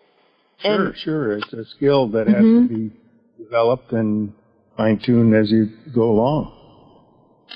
Sure, 0.59 0.87
and, 0.87 0.97
sure. 0.97 1.33
It's 1.39 1.53
a 1.53 1.65
skill 1.77 2.09
that 2.09 2.27
has 2.27 2.37
mm-hmm. 2.37 2.75
to 2.75 2.75
be 2.75 2.97
developed 3.39 3.93
and 3.93 4.33
fine 4.77 5.01
tuned 5.05 5.35
as 5.35 5.51
you 5.51 5.69
go 5.95 6.11
along. 6.11 6.64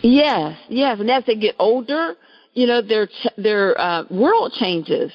Yes, 0.02 0.58
yes, 0.68 1.00
and 1.00 1.10
as 1.10 1.24
they 1.26 1.36
get 1.36 1.56
older, 1.58 2.14
you 2.54 2.66
know, 2.66 2.82
their 2.82 3.08
their 3.36 3.80
uh, 3.80 4.04
world 4.10 4.52
changes, 4.58 5.12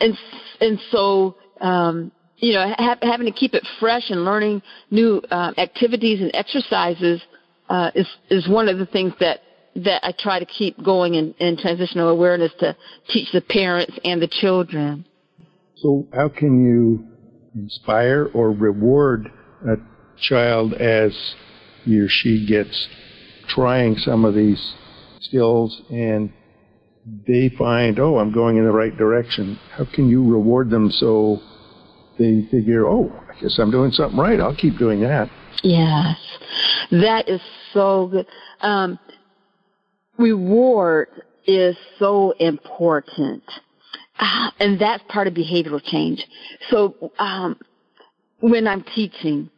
and 0.00 0.16
and 0.60 0.80
so 0.90 1.36
um, 1.60 2.12
you 2.38 2.54
know, 2.54 2.74
ha- 2.76 2.98
having 3.02 3.26
to 3.26 3.32
keep 3.32 3.54
it 3.54 3.66
fresh 3.78 4.10
and 4.10 4.24
learning 4.24 4.62
new 4.90 5.22
uh, 5.30 5.52
activities 5.56 6.20
and 6.20 6.30
exercises 6.34 7.22
uh, 7.68 7.90
is 7.94 8.06
is 8.30 8.48
one 8.48 8.68
of 8.68 8.78
the 8.78 8.86
things 8.86 9.12
that 9.20 9.40
that 9.76 10.04
I 10.04 10.12
try 10.18 10.38
to 10.38 10.44
keep 10.44 10.82
going 10.84 11.14
in, 11.14 11.34
in 11.38 11.56
transitional 11.56 12.08
awareness 12.08 12.52
to 12.58 12.76
teach 13.08 13.28
the 13.32 13.40
parents 13.40 13.98
and 14.04 14.20
the 14.20 14.28
children. 14.28 15.06
So, 15.76 16.06
how 16.12 16.28
can 16.28 16.64
you 16.64 17.06
inspire 17.54 18.28
or 18.34 18.50
reward 18.50 19.32
a 19.66 19.76
child 20.20 20.74
as 20.74 21.12
he 21.84 21.98
or 21.98 22.08
she 22.08 22.44
gets 22.46 22.88
trying 23.54 23.96
some 23.96 24.24
of 24.24 24.34
these 24.34 24.74
skills 25.20 25.82
and 25.90 26.32
they 27.26 27.50
find, 27.58 27.98
oh, 27.98 28.18
I'm 28.18 28.32
going 28.32 28.56
in 28.56 28.64
the 28.64 28.72
right 28.72 28.96
direction? 28.96 29.58
How 29.72 29.84
can 29.84 30.08
you 30.08 30.22
reward 30.30 30.70
them 30.70 30.90
so 30.90 31.40
they 32.18 32.46
figure, 32.50 32.86
oh, 32.86 33.12
I 33.28 33.40
guess 33.40 33.58
I'm 33.58 33.70
doing 33.70 33.90
something 33.90 34.18
right. 34.18 34.40
I'll 34.40 34.56
keep 34.56 34.78
doing 34.78 35.00
that. 35.00 35.28
Yes, 35.62 36.18
that 36.90 37.28
is 37.28 37.40
so 37.72 38.08
good. 38.08 38.26
Um, 38.60 38.98
reward 40.18 41.08
is 41.46 41.76
so 41.98 42.32
important. 42.38 43.42
Uh, 44.18 44.50
and 44.60 44.80
that's 44.80 45.02
part 45.08 45.26
of 45.26 45.34
behavioral 45.34 45.82
change. 45.82 46.24
So 46.70 47.12
um, 47.18 47.58
when 48.40 48.68
I'm 48.68 48.84
teaching, 48.94 49.50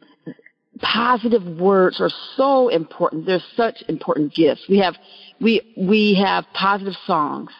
positive 0.81 1.43
words 1.59 2.01
are 2.01 2.11
so 2.35 2.69
important. 2.69 3.25
They're 3.25 3.39
such 3.55 3.83
important 3.87 4.33
gifts. 4.33 4.61
We 4.69 4.79
have 4.79 4.95
we 5.39 5.73
we 5.77 6.15
have 6.23 6.45
positive 6.53 6.95
songs, 7.05 7.51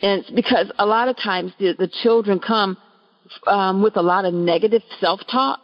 and 0.00 0.24
because 0.34 0.70
a 0.78 0.86
lot 0.86 1.08
of 1.08 1.16
times 1.16 1.52
the, 1.58 1.74
the 1.78 1.88
children 2.02 2.38
come 2.38 2.76
um, 3.46 3.82
with 3.82 3.96
a 3.96 4.02
lot 4.02 4.24
of 4.24 4.34
negative 4.34 4.82
self-talk. 5.00 5.60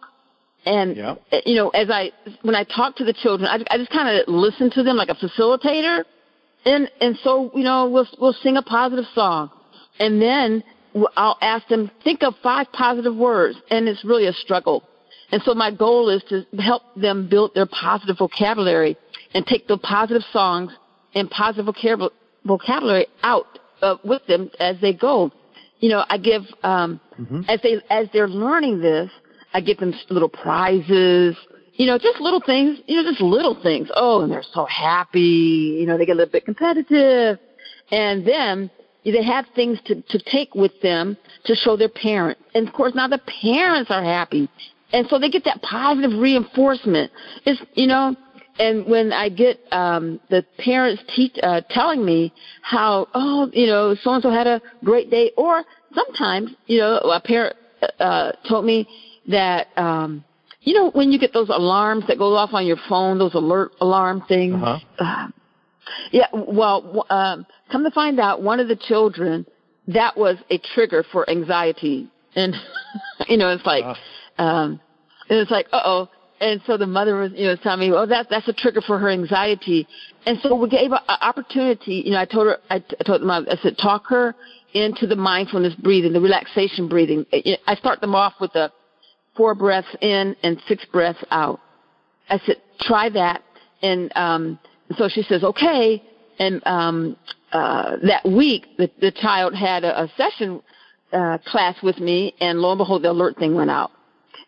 And 0.67 0.97
yep. 0.97 1.23
you 1.47 1.55
know, 1.55 1.71
as 1.71 1.89
I 1.91 2.13
when 2.43 2.55
I 2.55 2.65
talk 2.65 2.97
to 2.97 3.05
the 3.05 3.15
children, 3.15 3.49
I, 3.49 3.65
I 3.71 3.79
just 3.79 3.91
kind 3.91 4.19
of 4.19 4.29
listen 4.29 4.71
to 4.73 4.83
them 4.83 4.97
like 4.97 5.09
a 5.09 5.15
facilitator, 5.15 6.05
and 6.65 6.91
and 7.01 7.17
so 7.23 7.51
you 7.55 7.65
know 7.65 7.89
we'll 7.89 8.09
we'll 8.21 8.35
sing 8.35 8.57
a 8.57 8.63
positive 8.63 9.07
song, 9.15 9.51
and 9.99 10.21
then 10.21 10.63
I'll 11.17 11.39
ask 11.41 11.67
them 11.69 11.91
think 12.05 12.23
of 12.23 12.35
five 12.43 12.71
positive 12.73 13.15
words, 13.15 13.57
and 13.71 13.89
it's 13.89 14.05
really 14.05 14.27
a 14.27 14.33
struggle. 14.33 14.83
And 15.31 15.43
so 15.43 15.55
my 15.55 15.71
goal 15.71 16.09
is 16.09 16.23
to 16.31 16.45
help 16.59 16.83
them 16.97 17.29
build 17.29 17.55
their 17.55 17.67
positive 17.67 18.19
vocabulary 18.19 18.97
and 19.35 19.47
take 19.47 19.69
the 19.69 19.77
positive 19.77 20.23
songs 20.33 20.73
and 21.15 21.31
positive 21.31 21.75
vocabulary 22.45 23.07
out 23.23 23.59
uh, 23.83 23.97
with 24.05 24.25
them 24.27 24.51
as 24.59 24.81
they 24.81 24.93
go 24.93 25.33
you 25.81 25.89
know, 25.91 26.05
I 26.09 26.19
give 26.19 26.43
um, 26.63 27.01
mm-hmm. 27.19 27.43
as 27.49 27.61
they 27.63 27.81
as 27.89 28.09
they're 28.13 28.29
learning 28.29 28.81
this, 28.81 29.11
I 29.55 29.61
give 29.61 29.79
them 29.79 29.95
little 30.11 30.29
prizes. 30.29 31.37
You 31.75 31.87
know, 31.87 31.99
just 31.99 32.21
little 32.21 32.43
things. 32.45 32.79
You 32.87 33.03
know, 33.03 33.11
just 33.11 33.21
little 33.21 33.61
things. 33.63 33.89
Oh, 33.95 34.23
and 34.23 34.33
they're 34.33 34.43
so 34.43 34.65
happy. 34.65 35.79
You 35.81 35.87
know, 35.87 35.97
they 35.97 36.07
get 36.07 36.13
a 36.13 36.19
little 36.19 36.33
bit 36.33 36.45
competitive, 36.45 37.39
and 37.93 38.27
then 38.27 38.71
they 39.05 39.23
have 39.23 39.47
things 39.55 39.79
to 39.87 40.03
to 40.03 40.19
take 40.19 40.55
with 40.55 40.73
them 40.83 41.17
to 41.45 41.55
show 41.55 41.77
their 41.77 41.89
parents. 41.89 42.41
And 42.55 42.67
of 42.67 42.75
course, 42.75 42.95
now 42.95 43.07
the 43.07 43.21
parents 43.41 43.91
are 43.91 44.03
happy, 44.03 44.49
and 44.93 45.07
so 45.09 45.19
they 45.19 45.31
get 45.31 45.45
that 45.45 45.63
positive 45.63 46.19
reinforcement. 46.19 47.11
It's 47.45 47.61
you 47.75 47.87
know, 47.87 48.17
and 48.59 48.87
when 48.87 49.13
I 49.13 49.29
get 49.29 49.61
um, 49.71 50.21
the 50.31 50.45
parents 50.59 51.03
teach, 51.15 51.37
uh, 51.43 51.61
telling 51.71 52.05
me 52.05 52.33
how, 52.63 53.09
oh, 53.15 53.51
you 53.53 53.67
know, 53.67 53.95
so 54.03 54.13
and 54.13 54.23
so 54.23 54.31
had 54.31 54.47
a 54.47 54.61
great 54.85 55.11
day, 55.11 55.33
or 55.37 55.65
sometimes, 55.95 56.51
you 56.67 56.79
know, 56.79 56.97
a 56.97 57.21
parent 57.21 57.57
uh, 58.01 58.33
told 58.49 58.65
me 58.65 58.89
that, 59.29 59.69
um, 59.77 60.25
you 60.63 60.75
know, 60.75 60.91
when 60.91 61.13
you 61.13 61.19
get 61.19 61.33
those 61.33 61.49
alarms 61.49 62.05
that 62.09 62.19
go 62.19 62.35
off 62.35 62.51
on 62.53 62.67
your 62.67 62.79
phone, 62.89 63.19
those 63.19 63.35
alert 63.35 63.73
alarm 63.81 64.25
things. 64.27 64.57
Uh-huh. 64.61 65.05
Uh, 65.05 65.29
yeah, 66.11 66.27
well, 66.35 67.07
um, 67.09 67.47
come 67.71 67.85
to 67.85 67.91
find 67.91 68.19
out, 68.19 68.43
one 68.43 68.61
of 68.61 68.69
the 68.69 68.77
children 68.77 69.47
that 69.87 70.17
was 70.19 70.37
a 70.51 70.59
trigger 70.75 71.05
for 71.13 71.29
anxiety, 71.31 72.11
and 72.35 72.55
you 73.29 73.37
know, 73.37 73.51
it's 73.51 73.65
like, 73.65 73.85
uh-huh. 73.85 73.95
Um, 74.39 74.81
and 75.29 75.39
it's 75.39 75.51
like, 75.51 75.67
uh 75.73 75.81
oh 75.85 76.09
and 76.41 76.61
so 76.67 76.77
the 76.77 76.87
mother 76.87 77.17
was, 77.17 77.33
you 77.35 77.47
know, 77.47 77.57
telling 77.57 77.81
me, 77.81 77.91
well, 77.91 78.07
that's 78.07 78.29
that's 78.29 78.47
a 78.49 78.53
trigger 78.53 78.81
for 78.81 78.99
her 78.99 79.11
anxiety. 79.11 79.87
And 80.27 80.39
so 80.43 80.55
we 80.55 80.69
gave 80.69 80.93
an 80.93 81.01
opportunity. 81.09 82.03
You 82.07 82.13
know, 82.13 82.21
I 82.21 82.25
told 82.27 82.47
her, 82.47 82.59
I, 82.71 82.77
I 82.77 83.05
told 83.05 83.23
them, 83.23 83.31
I 83.31 83.45
said, 83.63 83.77
talk 83.81 84.07
her 84.09 84.35
into 84.73 85.07
the 85.07 85.17
mindfulness 85.17 85.75
breathing, 85.75 86.13
the 86.13 86.21
relaxation 86.21 86.89
breathing. 86.89 87.27
I 87.67 87.75
start 87.75 88.01
them 88.01 88.15
off 88.15 88.35
with 88.41 88.55
a 88.55 88.71
four 89.37 89.55
breaths 89.55 89.89
in 90.01 90.37
and 90.43 90.61
six 90.69 90.85
breaths 90.93 91.23
out. 91.31 91.61
I 92.29 92.39
said, 92.47 92.57
try 92.81 93.09
that. 93.11 93.43
And 93.83 94.13
um, 94.17 94.59
so 94.97 95.09
she 95.09 95.23
says, 95.23 95.43
okay. 95.43 96.03
And 96.39 96.65
um, 96.67 97.17
uh, 97.53 97.97
that 98.07 98.25
week, 98.25 98.67
the, 98.77 98.91
the 99.01 99.11
child 99.11 99.55
had 99.55 99.83
a, 99.83 100.03
a 100.03 100.13
session 100.17 100.63
uh, 101.13 101.39
class 101.47 101.77
with 101.83 101.99
me, 101.99 102.35
and 102.39 102.61
lo 102.61 102.73
and 102.73 102.79
behold, 102.79 103.03
the 103.03 103.11
alert 103.11 103.39
thing 103.39 103.55
went 103.55 103.71
out. 103.71 103.91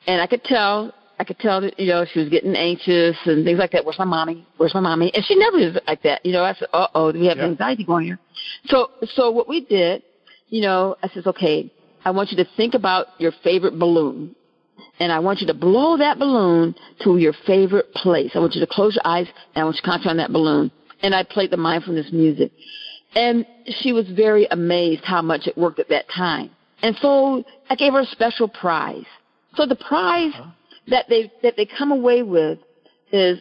And 0.06 0.20
I 0.20 0.26
could 0.26 0.44
tell 0.44 0.92
I 1.18 1.24
could 1.24 1.38
tell 1.38 1.60
that, 1.60 1.78
you 1.78 1.88
know, 1.88 2.06
she 2.10 2.18
was 2.18 2.30
getting 2.30 2.56
anxious 2.56 3.14
and 3.26 3.44
things 3.44 3.58
like 3.58 3.72
that. 3.72 3.84
Where's 3.84 3.98
my 3.98 4.06
mommy? 4.06 4.46
Where's 4.56 4.72
my 4.72 4.80
mommy? 4.80 5.12
And 5.14 5.22
she 5.22 5.34
never 5.34 5.58
is 5.58 5.76
like 5.86 6.02
that. 6.02 6.24
You 6.24 6.32
know, 6.32 6.42
I 6.44 6.54
said, 6.54 6.68
uh 6.72 6.86
oh, 6.94 7.12
do 7.12 7.20
we 7.20 7.26
have 7.26 7.36
yeah. 7.36 7.44
anxiety 7.44 7.84
going 7.84 8.06
here? 8.06 8.18
So, 8.66 8.90
so 9.04 9.30
what 9.30 9.46
we 9.46 9.64
did, 9.66 10.02
you 10.48 10.62
know, 10.62 10.96
I 11.02 11.08
says, 11.08 11.26
okay, 11.26 11.70
I 12.06 12.10
want 12.10 12.30
you 12.30 12.38
to 12.38 12.48
think 12.56 12.72
about 12.72 13.08
your 13.18 13.32
favorite 13.44 13.78
balloon. 13.78 14.34
And 14.98 15.12
I 15.12 15.18
want 15.18 15.40
you 15.40 15.46
to 15.48 15.54
blow 15.54 15.98
that 15.98 16.18
balloon 16.18 16.74
to 17.04 17.18
your 17.18 17.34
favorite 17.46 17.92
place. 17.92 18.30
I 18.34 18.38
want 18.38 18.54
you 18.54 18.60
to 18.60 18.66
close 18.70 18.94
your 18.94 19.06
eyes 19.06 19.26
and 19.54 19.62
I 19.62 19.64
want 19.64 19.76
you 19.76 19.82
to 19.82 19.86
concentrate 19.86 20.10
on 20.12 20.16
that 20.18 20.32
balloon. 20.32 20.70
And 21.02 21.14
I 21.14 21.22
played 21.22 21.50
the 21.50 21.58
mindfulness 21.58 22.12
music. 22.12 22.50
And 23.14 23.44
she 23.66 23.92
was 23.92 24.08
very 24.08 24.46
amazed 24.50 25.04
how 25.04 25.20
much 25.20 25.46
it 25.46 25.58
worked 25.58 25.80
at 25.80 25.88
that 25.90 26.06
time. 26.14 26.50
And 26.82 26.96
so 27.02 27.44
I 27.68 27.74
gave 27.74 27.92
her 27.92 28.00
a 28.00 28.06
special 28.06 28.48
prize. 28.48 29.04
So 29.60 29.66
the 29.66 29.76
prize 29.76 30.32
huh 30.34 30.46
that 30.88 31.06
they 31.08 31.30
that 31.42 31.56
they 31.56 31.66
come 31.66 31.92
away 31.92 32.22
with 32.22 32.58
is 33.12 33.38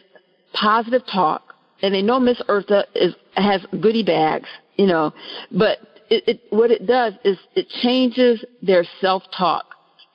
positive 0.52 1.02
talk, 1.12 1.54
and 1.82 1.94
they 1.94 2.02
know 2.02 2.18
Miss 2.18 2.40
Eartha 2.48 2.84
is 2.94 3.14
has 3.34 3.64
goodie 3.80 4.02
bags, 4.02 4.48
you 4.76 4.86
know, 4.86 5.12
but 5.50 5.78
it, 6.08 6.24
it 6.26 6.40
what 6.50 6.70
it 6.70 6.86
does 6.86 7.14
is 7.24 7.38
it 7.54 7.68
changes 7.82 8.44
their 8.62 8.84
self 9.00 9.22
talk, 9.36 9.64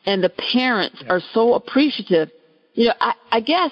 and 0.06 0.24
the 0.24 0.30
parents 0.52 0.98
yeah. 1.02 1.14
are 1.14 1.22
so 1.34 1.54
appreciative. 1.54 2.30
You 2.74 2.88
know, 2.88 2.94
I, 3.00 3.14
I 3.32 3.40
guess 3.40 3.72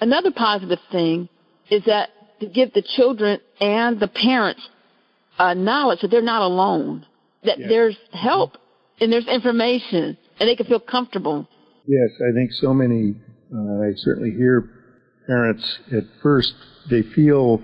another 0.00 0.30
positive 0.30 0.78
thing 0.92 1.28
is 1.70 1.84
that 1.86 2.10
to 2.40 2.46
give 2.46 2.72
the 2.72 2.82
children 2.82 3.40
and 3.60 3.98
the 3.98 4.08
parents 4.08 4.60
uh, 5.38 5.54
knowledge 5.54 6.00
that 6.02 6.10
they're 6.10 6.22
not 6.22 6.42
alone, 6.42 7.06
that 7.44 7.58
Yes. 7.58 7.68
there's 7.68 7.96
help 8.12 8.58
and 9.00 9.12
there's 9.12 9.26
information, 9.26 10.16
and 10.38 10.48
they 10.48 10.54
can 10.54 10.66
feel 10.66 10.80
comfortable. 10.80 11.48
Yes, 11.86 12.10
I 12.26 12.32
think 12.32 12.52
so 12.52 12.72
many, 12.72 13.14
uh, 13.54 13.82
I 13.82 13.92
certainly 13.96 14.30
hear 14.30 14.70
parents 15.26 15.78
at 15.92 16.04
first, 16.22 16.54
they 16.90 17.02
feel 17.02 17.62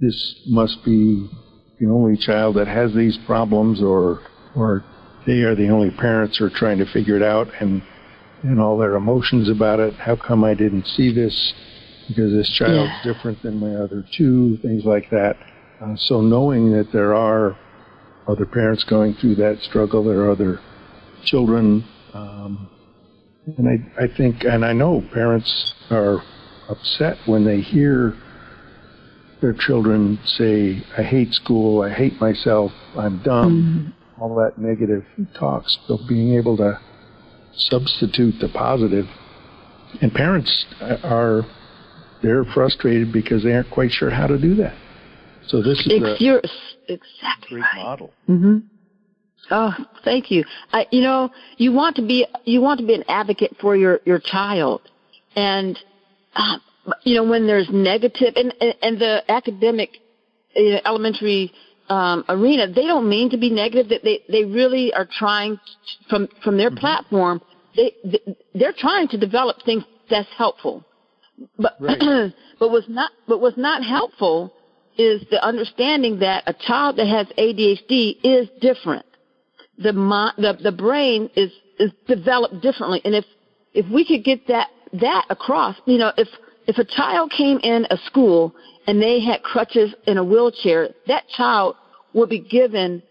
this 0.00 0.42
must 0.46 0.84
be 0.84 1.28
the 1.80 1.86
only 1.88 2.16
child 2.16 2.56
that 2.56 2.66
has 2.66 2.92
these 2.94 3.16
problems 3.26 3.82
or, 3.82 4.20
or 4.54 4.84
they 5.26 5.42
are 5.42 5.54
the 5.54 5.68
only 5.68 5.90
parents 5.90 6.36
who 6.38 6.44
are 6.46 6.50
trying 6.50 6.78
to 6.78 6.86
figure 6.86 7.16
it 7.16 7.22
out 7.22 7.48
and, 7.60 7.82
and 8.42 8.60
all 8.60 8.76
their 8.78 8.94
emotions 8.94 9.48
about 9.48 9.80
it. 9.80 9.94
How 9.94 10.16
come 10.16 10.44
I 10.44 10.54
didn't 10.54 10.86
see 10.86 11.12
this? 11.12 11.54
Because 12.08 12.32
this 12.32 12.48
child's 12.50 12.92
Yeah. 13.04 13.12
different 13.12 13.42
than 13.42 13.58
my 13.58 13.74
other 13.74 14.04
two, 14.12 14.58
things 14.58 14.84
like 14.84 15.10
that. 15.10 15.36
Uh, 15.80 15.96
so 15.96 16.20
knowing 16.20 16.72
that 16.72 16.92
there 16.92 17.14
are 17.14 17.56
other 18.28 18.46
parents 18.46 18.84
going 18.84 19.14
through 19.14 19.34
that 19.36 19.60
struggle, 19.62 20.04
there 20.04 20.20
are 20.20 20.30
other 20.30 20.60
children, 21.24 21.84
um, 22.14 22.68
and 23.56 23.68
I, 23.68 24.02
I 24.02 24.08
think, 24.16 24.44
and 24.44 24.64
I 24.64 24.72
know 24.72 25.02
parents 25.12 25.74
are 25.90 26.22
upset 26.68 27.16
when 27.26 27.44
they 27.44 27.60
hear 27.60 28.14
their 29.40 29.52
children 29.52 30.18
say, 30.24 30.82
I 30.96 31.02
hate 31.02 31.32
school, 31.32 31.82
I 31.82 31.90
hate 31.90 32.20
myself, 32.20 32.72
I'm 32.96 33.18
dumb, 33.22 33.94
all 34.18 34.34
that 34.36 34.58
negative 34.58 35.04
talks. 35.38 35.78
So 35.86 35.98
being 36.08 36.34
able 36.34 36.56
to 36.56 36.78
substitute 37.52 38.34
the 38.40 38.48
positive, 38.48 39.06
and 40.00 40.12
parents 40.12 40.66
are, 41.04 41.42
they're 42.22 42.44
frustrated 42.44 43.12
because 43.12 43.44
they 43.44 43.52
aren't 43.52 43.70
quite 43.70 43.92
sure 43.92 44.10
how 44.10 44.26
to 44.26 44.38
do 44.38 44.54
that. 44.56 44.76
So 45.46 45.62
this 45.62 45.78
is 45.86 45.92
Ex- 45.92 46.20
a 46.20 46.24
you're 46.24 46.42
exactly 46.88 47.48
great 47.50 47.60
right. 47.60 47.84
model. 47.84 48.12
hmm 48.26 48.58
Oh, 49.50 49.74
thank 50.04 50.30
you. 50.30 50.44
I, 50.72 50.86
you 50.90 51.02
know, 51.02 51.30
you 51.56 51.72
want 51.72 51.96
to 51.96 52.02
be 52.02 52.26
you 52.44 52.60
want 52.60 52.80
to 52.80 52.86
be 52.86 52.94
an 52.94 53.04
advocate 53.08 53.56
for 53.60 53.76
your 53.76 54.00
your 54.04 54.18
child, 54.18 54.82
and 55.34 55.78
uh, 56.34 56.58
you 57.02 57.14
know 57.14 57.24
when 57.24 57.46
there's 57.46 57.68
negative 57.70 58.34
and 58.36 58.54
and, 58.60 58.74
and 58.82 58.98
the 58.98 59.22
academic 59.30 59.90
you 60.54 60.72
know, 60.72 60.80
elementary 60.84 61.52
um, 61.88 62.24
arena, 62.28 62.66
they 62.66 62.86
don't 62.86 63.08
mean 63.08 63.30
to 63.30 63.36
be 63.36 63.50
negative. 63.50 63.88
That 63.90 64.02
they 64.02 64.22
they 64.28 64.44
really 64.44 64.92
are 64.92 65.08
trying 65.10 65.56
to, 65.56 66.08
from 66.10 66.28
from 66.42 66.56
their 66.56 66.70
platform. 66.70 67.40
They, 67.76 67.94
they 68.04 68.36
they're 68.54 68.74
trying 68.76 69.08
to 69.08 69.18
develop 69.18 69.58
things 69.64 69.84
that's 70.10 70.28
helpful. 70.36 70.84
But 71.58 71.76
Right. 71.78 71.98
but 72.58 72.70
what's 72.70 72.88
not 72.88 73.12
but 73.28 73.40
what's 73.40 73.58
not 73.58 73.84
helpful 73.84 74.52
is 74.98 75.24
the 75.30 75.44
understanding 75.44 76.20
that 76.20 76.42
a 76.46 76.54
child 76.54 76.96
that 76.96 77.06
has 77.06 77.26
ADHD 77.38 78.16
is 78.24 78.48
different. 78.60 79.04
The 79.78 79.92
mi- 79.92 80.42
the 80.42 80.58
the 80.62 80.72
brain 80.72 81.30
is 81.36 81.50
is 81.78 81.90
developed 82.06 82.60
differently, 82.62 83.00
and 83.04 83.14
if 83.14 83.24
if 83.74 83.86
we 83.90 84.04
could 84.06 84.24
get 84.24 84.46
that 84.48 84.68
that 84.94 85.26
across, 85.28 85.76
you 85.86 85.98
know, 85.98 86.12
if 86.16 86.28
if 86.66 86.78
a 86.78 86.84
child 86.84 87.30
came 87.30 87.58
in 87.62 87.86
a 87.90 87.98
school 88.06 88.54
and 88.86 89.00
they 89.00 89.20
had 89.20 89.42
crutches 89.42 89.94
in 90.06 90.18
a 90.18 90.24
wheelchair, 90.24 90.90
that 91.06 91.28
child 91.28 91.76
would 92.14 92.28
be 92.28 92.40
given 92.40 93.02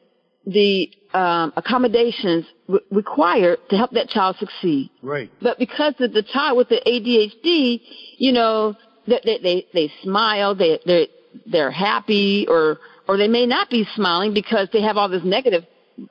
the 0.46 0.90
um, 1.14 1.54
accommodations 1.56 2.46
re- 2.68 2.80
required 2.92 3.60
to 3.70 3.78
help 3.78 3.92
that 3.92 4.10
child 4.10 4.36
succeed. 4.40 4.90
Right. 5.02 5.32
But 5.42 5.58
because 5.58 5.94
of 6.00 6.14
the 6.14 6.24
child 6.24 6.58
with 6.58 6.70
the 6.70 6.82
ADHD, 6.86 7.82
you 8.18 8.32
know, 8.32 8.76
they 9.08 9.22
they 9.24 9.38
they, 9.40 9.68
they 9.74 9.94
smile, 10.04 10.56
they 10.56 10.80
they 10.86 11.08
they're 11.46 11.72
happy, 11.72 12.46
or 12.50 12.80
or 13.08 13.18
they 13.18 13.28
may 13.28 13.46
not 13.46 13.70
be 13.70 13.88
smiling 13.96 14.34
because 14.34 14.68
they 14.74 14.82
have 14.82 14.98
all 14.98 15.10
this 15.10 15.24
negative 15.24 15.66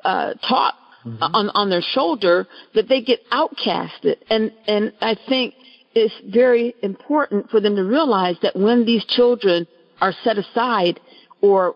uh, 0.05 0.35
talk 0.35 0.75
on 1.21 1.51
on 1.51 1.69
their 1.69 1.83
shoulder 1.83 2.47
that 2.75 2.89
they 2.89 3.03
get 3.03 3.21
outcasted. 3.31 4.17
And 4.31 4.53
and 4.67 4.93
I 5.01 5.17
think 5.29 5.55
it's 5.95 6.15
very 6.35 6.75
important 6.83 7.51
for 7.51 7.61
them 7.61 7.77
to 7.77 7.83
realize 7.85 8.37
that 8.43 8.57
when 8.57 8.85
these 8.87 9.05
children 9.05 9.67
are 10.01 10.13
set 10.25 10.39
aside 10.39 10.99
or 11.41 11.75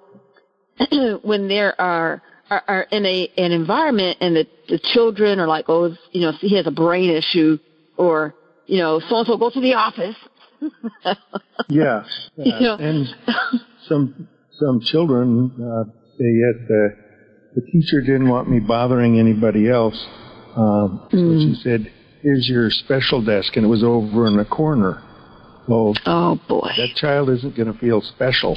when 1.22 1.48
there 1.48 1.78
are 1.80 2.22
are, 2.50 2.62
are 2.66 2.82
in 2.90 3.04
a 3.04 3.28
an 3.36 3.52
environment 3.52 4.16
and 4.20 4.34
the, 4.36 4.46
the 4.68 4.78
children 4.78 5.38
are 5.40 5.46
like, 5.46 5.66
oh, 5.68 5.94
you 6.12 6.22
know, 6.22 6.32
he 6.32 6.56
has 6.56 6.66
a 6.66 6.70
brain 6.70 7.10
issue, 7.10 7.58
or 7.96 8.34
you 8.66 8.78
know, 8.78 9.00
so 9.00 9.16
and 9.18 9.26
so 9.26 9.36
go 9.36 9.50
to 9.50 9.60
the 9.60 9.74
office. 9.74 10.16
Yeah. 11.68 12.04
You 12.36 12.52
Uh, 12.52 12.60
know. 12.60 12.76
and 12.76 13.06
some 13.88 14.28
some 14.58 14.80
children 14.80 15.50
uh, 15.60 15.84
say 16.16 16.24
yes, 16.42 16.68
the 16.68 16.88
the 17.58 17.70
teacher 17.72 18.00
didn't 18.00 18.28
want 18.28 18.48
me 18.48 18.60
bothering 18.60 19.18
anybody 19.18 19.68
else, 19.68 20.06
um, 20.56 21.08
so 21.10 21.38
she 21.40 21.54
said, 21.62 21.90
"Here's 22.22 22.48
your 22.48 22.70
special 22.70 23.20
desk," 23.22 23.56
and 23.56 23.66
it 23.66 23.68
was 23.68 23.82
over 23.82 24.26
in 24.26 24.36
the 24.36 24.44
corner. 24.44 25.02
Well, 25.66 25.94
oh 26.06 26.40
boy, 26.48 26.70
that 26.76 26.94
child 26.94 27.30
isn't 27.30 27.56
going 27.56 27.72
to 27.72 27.78
feel 27.78 28.00
special. 28.00 28.56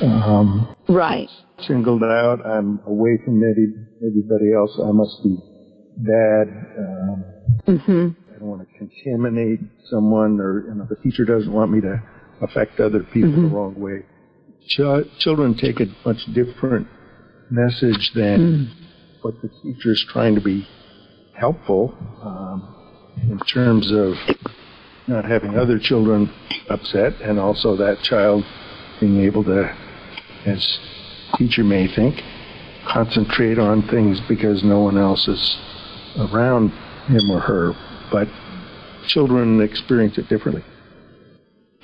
Um, 0.00 0.74
right? 0.88 1.28
singled 1.60 2.02
out. 2.02 2.44
I'm 2.44 2.80
away 2.86 3.18
from 3.24 3.36
every, 3.36 3.72
everybody 4.04 4.52
else. 4.52 4.76
I 4.82 4.90
must 4.90 5.22
be 5.22 5.36
bad. 5.98 6.48
Um, 6.78 7.24
hmm 7.78 8.08
I 8.34 8.38
don't 8.40 8.48
want 8.48 8.68
to 8.68 8.78
contaminate 8.78 9.60
someone, 9.88 10.40
or 10.40 10.64
you 10.66 10.74
know, 10.74 10.86
the 10.90 10.96
teacher 10.96 11.24
doesn't 11.24 11.52
want 11.52 11.70
me 11.70 11.80
to 11.82 12.02
affect 12.40 12.80
other 12.80 13.04
people 13.04 13.30
the 13.30 13.54
wrong 13.54 13.78
way. 13.78 14.02
Ch- 14.66 15.20
children 15.20 15.54
take 15.54 15.78
a 15.78 15.86
much 16.04 16.18
different 16.34 16.88
message 17.52 18.12
than 18.14 18.70
what 19.20 19.34
the 19.42 19.48
teacher 19.62 19.92
is 19.92 20.04
trying 20.10 20.34
to 20.34 20.40
be 20.40 20.66
helpful 21.34 21.94
um, 22.22 22.74
in 23.30 23.38
terms 23.40 23.92
of 23.92 24.14
not 25.06 25.24
having 25.24 25.58
other 25.58 25.78
children 25.78 26.32
upset, 26.70 27.20
and 27.20 27.38
also 27.38 27.76
that 27.76 28.00
child 28.02 28.44
being 29.00 29.20
able 29.20 29.44
to, 29.44 29.76
as 30.46 30.78
teacher 31.36 31.62
may 31.62 31.92
think, 31.94 32.20
concentrate 32.88 33.58
on 33.58 33.86
things 33.88 34.20
because 34.28 34.64
no 34.64 34.80
one 34.80 34.96
else 34.96 35.28
is 35.28 35.58
around 36.32 36.70
him 37.08 37.30
or 37.30 37.40
her. 37.40 37.72
But 38.10 38.28
children 39.08 39.60
experience 39.60 40.16
it 40.18 40.28
differently. 40.28 40.64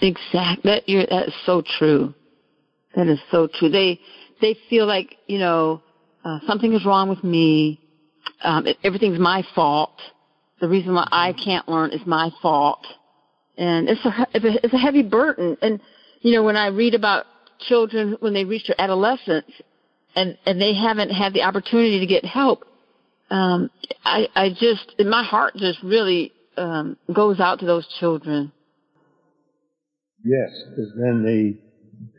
Exactly. 0.01 0.71
That 0.71 0.85
that 1.11 1.29
is 1.29 1.35
so 1.45 1.63
true. 1.79 2.15
That 2.95 3.09
is 3.09 3.19
so 3.31 3.49
true. 3.53 3.69
They 3.69 4.01
they 4.41 4.57
feel 4.69 4.87
like 4.87 5.17
you 5.27 5.39
know 5.39 5.83
uh, 6.25 6.39
something 6.47 6.73
is 6.73 6.85
wrong 6.85 7.09
with 7.09 7.23
me. 7.25 7.81
Um, 8.43 8.67
it, 8.67 8.77
everything's 8.85 9.19
my 9.19 9.43
fault. 9.55 9.99
The 10.61 10.69
reason 10.69 10.95
why 10.95 11.09
I 11.11 11.33
can't 11.33 11.69
learn 11.69 11.93
is 11.93 12.01
my 12.07 12.31
fault, 12.43 12.85
and 13.57 13.89
it's 13.89 14.05
a 14.05 14.27
it's 14.35 14.75
a, 14.75 14.79
heavy 14.79 15.03
burden. 15.03 15.57
And 15.63 15.81
you 16.21 16.33
know 16.33 16.43
when 16.43 16.57
I 16.57 16.69
read 16.69 16.95
about 16.95 17.27
children 17.69 18.17
when 18.21 18.35
they 18.35 18.45
reach 18.45 18.67
their 18.67 18.81
adolescence 18.81 19.51
and 20.15 20.37
and 20.47 20.61
they 20.61 20.75
haven't 20.75 21.11
had 21.11 21.33
the 21.33 21.43
opportunity 21.43 22.01
to 22.01 22.07
get 22.07 22.25
help, 22.25 22.65
um, 23.31 23.71
I 24.05 24.29
I 24.35 24.51
just 24.51 24.95
my 24.99 25.23
heart 25.23 25.55
just 25.57 25.83
really 25.83 26.33
um, 26.57 26.97
goes 27.13 27.41
out 27.41 27.61
to 27.61 27.67
those 27.67 27.87
children. 28.01 28.53
Yes, 30.25 30.51
because 30.71 30.93
then 30.97 31.25
they 31.25 31.55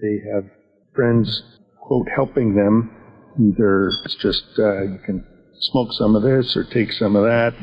they 0.01 0.21
have 0.33 0.45
friends 0.95 1.58
quote 1.89 2.07
helping 2.15 2.55
them. 2.55 2.91
Either 3.39 3.89
it's 4.05 4.15
just 4.15 4.43
uh, 4.59 4.83
you 4.83 4.99
can 5.05 5.25
smoke 5.59 5.91
some 5.93 6.15
of 6.15 6.21
this 6.21 6.55
or 6.55 6.63
take 6.63 6.91
some 6.91 7.15
of 7.15 7.23
that, 7.23 7.53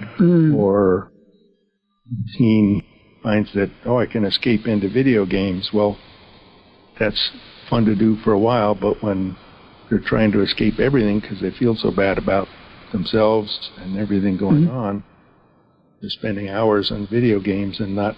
or 0.54 1.12
teen 2.36 2.82
finds 3.22 3.52
that 3.54 3.70
oh 3.84 3.98
I 3.98 4.06
can 4.06 4.24
escape 4.24 4.66
into 4.66 4.88
video 4.88 5.24
games. 5.26 5.72
Well, 5.72 5.96
that's 6.98 7.30
fun 7.70 7.84
to 7.86 7.94
do 7.94 8.16
for 8.16 8.32
a 8.32 8.38
while, 8.38 8.74
but 8.74 9.02
when 9.02 9.36
they're 9.88 10.00
trying 10.00 10.32
to 10.32 10.40
escape 10.42 10.80
everything 10.80 11.20
because 11.20 11.40
they 11.40 11.52
feel 11.52 11.76
so 11.76 11.92
bad 11.92 12.18
about 12.18 12.48
themselves 12.92 13.70
and 13.78 13.96
everything 13.96 14.36
going 14.36 14.68
on, 14.68 15.04
they're 16.00 16.10
spending 16.10 16.48
hours 16.48 16.90
on 16.90 17.06
video 17.06 17.38
games 17.38 17.78
and 17.78 17.94
not 17.94 18.16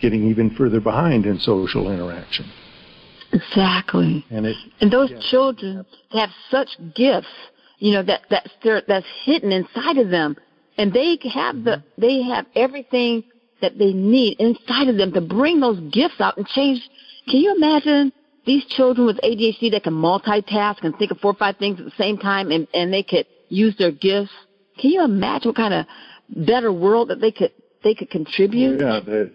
getting 0.00 0.30
even 0.30 0.54
further 0.54 0.80
behind 0.80 1.26
in 1.26 1.40
social 1.40 1.90
interaction. 1.90 2.46
Exactly. 3.34 4.24
And 4.30 4.46
it 4.46 4.56
And 4.80 4.90
those 4.90 5.10
Yeah. 5.10 5.18
children 5.30 5.84
they 6.12 6.20
have 6.20 6.32
such 6.50 6.70
gifts, 6.94 7.34
you 7.78 7.92
know, 7.92 8.02
that 8.02 8.22
that's 8.30 8.52
there 8.62 8.82
that's 8.86 9.06
hidden 9.24 9.50
inside 9.52 9.98
of 9.98 10.08
them. 10.10 10.36
And 10.78 10.92
they 10.92 11.18
have 11.32 11.64
the 11.64 11.82
they 11.98 12.22
have 12.22 12.46
everything 12.54 13.24
that 13.60 13.78
they 13.78 13.92
need 13.92 14.36
inside 14.38 14.88
of 14.88 14.96
them 14.96 15.12
to 15.12 15.20
bring 15.20 15.60
those 15.60 15.80
gifts 15.90 16.20
out 16.20 16.36
and 16.36 16.46
change. 16.46 16.88
Can 17.28 17.40
you 17.40 17.54
imagine 17.54 18.12
these 18.44 18.64
children 18.66 19.06
with 19.06 19.18
ADHD 19.22 19.70
that 19.72 19.84
can 19.84 19.94
multitask 19.94 20.82
and 20.82 20.96
think 20.96 21.10
of 21.10 21.18
four 21.20 21.30
or 21.30 21.34
five 21.34 21.56
things 21.56 21.78
at 21.78 21.84
the 21.86 21.92
same 21.96 22.18
time 22.18 22.50
and, 22.50 22.68
and 22.74 22.92
they 22.92 23.02
could 23.02 23.26
use 23.48 23.74
their 23.76 23.92
gifts? 23.92 24.32
Can 24.78 24.90
you 24.90 25.02
imagine 25.02 25.48
what 25.50 25.56
kind 25.56 25.74
of 25.74 25.86
better 26.28 26.72
world 26.72 27.08
that 27.08 27.20
they 27.20 27.32
could 27.32 27.52
they 27.82 27.94
could 27.94 28.10
contribute? 28.10 28.80
yeah, 28.80 29.00
the 29.00 29.32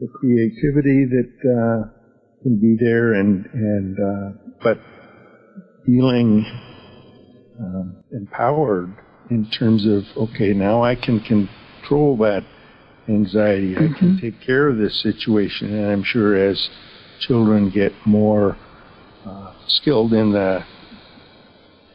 the 0.00 0.08
creativity 0.08 1.06
that 1.06 1.32
uh, 1.44 1.97
can 2.42 2.58
be 2.58 2.76
there, 2.78 3.14
and 3.14 3.46
and 3.52 3.96
uh, 3.98 4.38
but 4.62 4.78
feeling 5.84 6.44
uh, 7.60 8.16
empowered 8.16 8.94
in 9.30 9.50
terms 9.50 9.86
of, 9.86 10.04
okay, 10.16 10.52
now 10.52 10.82
I 10.82 10.94
can 10.94 11.20
control 11.20 12.16
that 12.18 12.44
anxiety. 13.08 13.74
Mm-hmm. 13.74 13.94
I 13.94 13.98
can 13.98 14.08
mm-hmm. 14.08 14.20
take 14.20 14.40
care 14.40 14.68
of 14.68 14.78
this 14.78 15.02
situation. 15.02 15.74
And 15.74 15.90
I'm 15.90 16.04
sure 16.04 16.36
as 16.36 16.68
children 17.20 17.70
get 17.70 17.92
more 18.06 18.56
uh, 19.26 19.52
skilled 19.66 20.12
in 20.12 20.32
the 20.32 20.64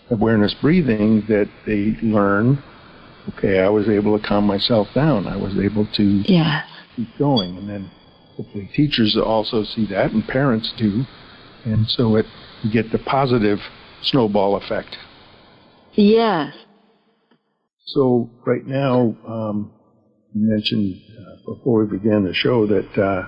awareness 0.10 0.54
breathing, 0.62 1.24
that 1.28 1.50
they 1.66 1.96
learn, 2.06 2.62
okay, 3.30 3.60
I 3.60 3.70
was 3.70 3.88
able 3.88 4.20
to 4.20 4.28
calm 4.28 4.46
myself 4.46 4.88
down. 4.94 5.28
I 5.28 5.38
was 5.38 5.58
able 5.58 5.88
to 5.96 6.04
yes. 6.04 6.66
keep 6.96 7.18
going. 7.18 7.58
And 7.58 7.70
then 7.70 7.92
hopefully 8.36 8.70
teachers 8.76 9.18
also 9.18 9.64
see 9.64 9.86
that 9.88 10.12
and 10.12 10.28
parents 10.28 10.74
do. 10.78 11.04
And 11.66 11.88
so 11.88 12.16
it 12.16 12.26
you 12.64 12.72
get 12.72 12.92
the 12.92 13.00
positive 13.00 13.60
snowball 14.02 14.56
effect. 14.56 14.98
Yes. 15.94 16.54
So 17.86 18.30
right 18.46 18.66
now, 18.66 19.16
um, 19.28 19.72
you 20.34 20.50
mentioned 20.50 20.96
uh, 21.20 21.54
before 21.54 21.86
we 21.86 21.98
began 21.98 22.24
the 22.24 22.34
show 22.34 22.66
that 22.68 23.02
uh, 23.02 23.28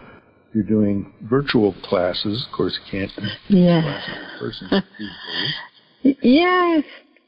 you're 0.54 0.64
doing 0.64 1.14
virtual 1.24 1.74
classes. 1.84 2.46
Of 2.48 2.58
course, 2.58 2.80
you 2.86 2.92
can't 3.00 3.12
do 3.50 3.58
yeah. 3.58 3.82
classes 3.82 4.16
in 4.16 4.40
person. 4.40 4.84
yes. 6.22 6.84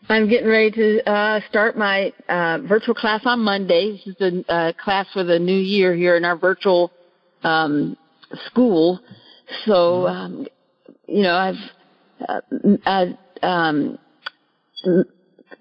I'm 0.10 0.30
getting 0.30 0.48
ready 0.48 0.72
to 0.72 1.10
uh, 1.10 1.42
start 1.50 1.78
my 1.78 2.14
uh, 2.30 2.60
virtual 2.60 2.96
class 2.96 3.22
on 3.26 3.42
Monday. 3.42 3.92
This 3.92 4.08
is 4.08 4.16
the 4.18 4.46
uh, 4.48 4.72
class 4.82 5.06
for 5.12 5.26
the 5.26 5.38
new 5.38 5.58
year 5.58 5.94
here 5.94 6.16
in 6.16 6.24
our 6.24 6.38
virtual 6.38 6.92
um, 7.44 7.98
school. 8.46 9.00
So, 9.66 9.74
mm-hmm. 9.74 10.16
um, 10.16 10.48
you 11.08 11.24
know, 11.24 11.36
I've 11.36 11.56
uh, 12.28 12.42
I 12.86 13.18
um, 13.42 13.98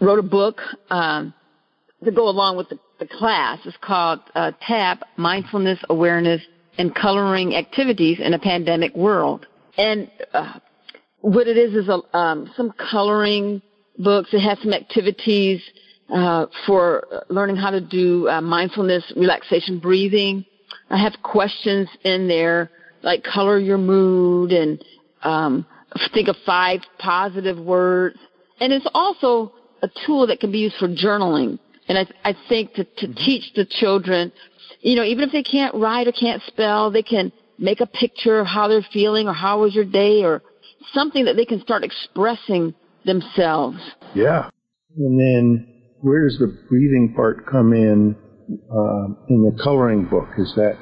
wrote 0.00 0.18
a 0.18 0.22
book 0.22 0.60
um, 0.90 1.34
to 2.04 2.10
go 2.10 2.28
along 2.28 2.56
with 2.56 2.68
the, 2.68 2.78
the 2.98 3.06
class. 3.06 3.58
It's 3.64 3.76
called 3.80 4.20
uh, 4.34 4.52
TAB 4.66 4.98
Mindfulness, 5.16 5.78
Awareness, 5.88 6.42
and 6.78 6.94
Coloring 6.94 7.54
Activities 7.54 8.18
in 8.20 8.34
a 8.34 8.38
Pandemic 8.38 8.94
World. 8.94 9.46
And 9.78 10.10
uh, 10.32 10.58
what 11.20 11.46
it 11.46 11.56
is 11.56 11.74
is 11.74 11.88
a, 11.88 12.16
um, 12.16 12.50
some 12.56 12.72
coloring 12.90 13.62
books. 13.98 14.30
It 14.32 14.40
has 14.40 14.58
some 14.62 14.72
activities 14.72 15.62
uh, 16.12 16.46
for 16.66 17.24
learning 17.28 17.56
how 17.56 17.70
to 17.70 17.80
do 17.80 18.28
uh, 18.28 18.40
mindfulness, 18.40 19.12
relaxation, 19.16 19.78
breathing. 19.78 20.44
I 20.90 20.98
have 20.98 21.14
questions 21.22 21.88
in 22.04 22.28
there 22.28 22.70
like 23.02 23.22
color 23.22 23.58
your 23.58 23.78
mood 23.78 24.52
and 24.52 24.82
um, 25.22 25.66
think 26.14 26.28
of 26.28 26.36
five 26.44 26.80
positive 26.98 27.58
words. 27.58 28.18
And 28.60 28.72
it's 28.72 28.86
also 28.94 29.52
a 29.82 29.88
tool 30.06 30.26
that 30.28 30.40
can 30.40 30.52
be 30.52 30.58
used 30.58 30.76
for 30.76 30.88
journaling. 30.88 31.58
And 31.88 31.98
I, 31.98 32.30
I 32.30 32.36
think 32.48 32.74
to, 32.74 32.84
to 32.84 33.06
mm-hmm. 33.06 33.24
teach 33.24 33.52
the 33.54 33.64
children, 33.64 34.32
you 34.80 34.96
know, 34.96 35.04
even 35.04 35.24
if 35.24 35.32
they 35.32 35.42
can't 35.42 35.74
write 35.74 36.08
or 36.08 36.12
can't 36.12 36.42
spell, 36.46 36.90
they 36.90 37.02
can 37.02 37.32
make 37.58 37.80
a 37.80 37.86
picture 37.86 38.38
of 38.38 38.46
how 38.46 38.68
they're 38.68 38.86
feeling 38.92 39.28
or 39.28 39.32
how 39.32 39.60
was 39.60 39.74
your 39.74 39.84
day 39.84 40.22
or 40.24 40.42
something 40.92 41.24
that 41.24 41.36
they 41.36 41.44
can 41.44 41.60
start 41.62 41.84
expressing 41.84 42.74
themselves. 43.04 43.78
Yeah. 44.14 44.50
And 44.96 45.18
then 45.18 45.68
where 46.00 46.24
does 46.24 46.38
the 46.38 46.56
breathing 46.68 47.14
part 47.14 47.46
come 47.46 47.72
in 47.72 48.16
uh, 48.48 49.06
in 49.28 49.42
the 49.42 49.58
coloring 49.62 50.04
book? 50.04 50.28
Is 50.38 50.52
that 50.56 50.76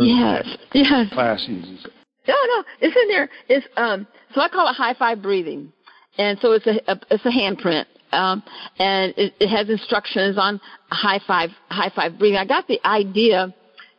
yes, 0.00 0.46
yes. 0.72 1.12
class 1.12 1.44
uses 1.48 1.84
it? 1.84 1.92
No, 2.26 2.34
no, 2.34 2.64
it's 2.80 2.96
in 2.96 3.08
there. 3.08 3.28
It's 3.48 3.66
um, 3.76 4.06
so 4.34 4.40
I 4.40 4.48
call 4.48 4.68
it 4.68 4.74
high 4.74 4.94
five 4.94 5.22
breathing, 5.22 5.72
and 6.18 6.38
so 6.40 6.52
it's 6.52 6.66
a, 6.66 6.80
a 6.90 7.00
it's 7.10 7.24
a 7.24 7.30
handprint, 7.30 7.86
um, 8.12 8.42
and 8.78 9.14
it, 9.16 9.32
it 9.40 9.48
has 9.48 9.70
instructions 9.70 10.36
on 10.38 10.60
high 10.90 11.20
five 11.26 11.50
high 11.70 11.90
five 11.94 12.18
breathing. 12.18 12.38
I 12.38 12.44
got 12.44 12.66
the 12.68 12.80
idea, 12.86 13.54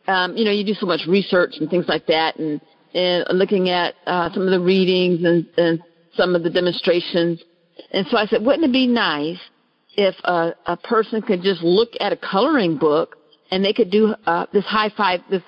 um, 0.06 0.36
you 0.36 0.44
know, 0.44 0.52
you 0.52 0.64
do 0.64 0.74
so 0.74 0.86
much 0.86 1.00
research 1.08 1.54
and 1.60 1.68
things 1.68 1.86
like 1.88 2.06
that, 2.06 2.38
and 2.38 2.60
and 2.94 3.24
looking 3.38 3.68
at 3.68 3.94
uh, 4.06 4.32
some 4.32 4.42
of 4.42 4.50
the 4.50 4.60
readings 4.60 5.24
and, 5.24 5.46
and 5.56 5.82
some 6.14 6.34
of 6.34 6.42
the 6.42 6.50
demonstrations, 6.50 7.42
and 7.92 8.06
so 8.08 8.16
I 8.16 8.26
said, 8.26 8.42
wouldn't 8.44 8.64
it 8.64 8.72
be 8.72 8.86
nice 8.86 9.38
if 9.96 10.14
a, 10.24 10.54
a 10.66 10.76
person 10.76 11.22
could 11.22 11.42
just 11.42 11.62
look 11.62 11.90
at 12.00 12.12
a 12.12 12.16
coloring 12.16 12.78
book 12.78 13.16
and 13.50 13.64
they 13.64 13.72
could 13.72 13.90
do 13.90 14.14
uh, 14.26 14.46
this 14.52 14.64
high 14.64 14.90
five 14.96 15.20
this 15.30 15.42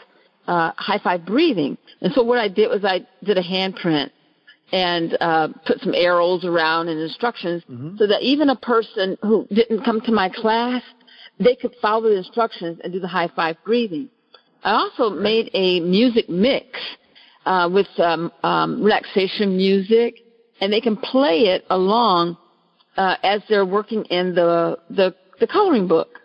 uh, 0.46 0.72
high 0.76 0.98
five 0.98 1.24
breathing. 1.24 1.78
And 2.00 2.12
so 2.12 2.22
what 2.22 2.38
I 2.38 2.48
did 2.48 2.68
was 2.68 2.85
I 2.85 3.07
did 3.22 3.38
a 3.38 3.42
handprint 3.42 4.11
and 4.72 5.16
uh, 5.20 5.48
put 5.66 5.81
some 5.81 5.94
arrows 5.94 6.44
around 6.44 6.88
and 6.88 6.98
instructions 6.98 7.62
mm-hmm. 7.70 7.96
so 7.98 8.07
that 8.07 8.22
even 8.22 8.48
a 8.50 8.57
person 8.57 9.16
who 9.22 9.46
didn't 9.50 9.85
come 9.85 10.00
to 10.00 10.12
my 10.12 10.28
class, 10.31 10.83
they 11.38 11.55
could 11.55 11.74
follow 11.81 12.09
the 12.09 12.16
instructions 12.16 12.81
and 12.83 12.92
do 12.92 12.98
the 12.98 13.09
high 13.09 13.28
five 13.37 13.57
breathing. 13.64 14.09
I 14.64 14.72
also 14.72 15.11
made 15.11 15.50
a 15.55 15.81
music 15.81 16.28
mix 16.28 16.66
uh, 17.44 17.68
with 17.72 17.88
um, 17.98 18.33
um, 18.42 18.83
relaxation 18.83 19.57
music, 19.57 20.20
and 20.61 20.72
they 20.72 20.81
can 20.81 20.96
play 20.96 21.46
it 21.46 21.64
along 21.68 22.37
uh, 22.96 23.16
as 23.22 23.40
they're 23.48 23.66
working 23.66 24.05
in 24.07 24.35
the 24.35 24.78
the, 24.90 25.14
the 25.40 25.46
coloring 25.46 25.88
book. 25.88 26.18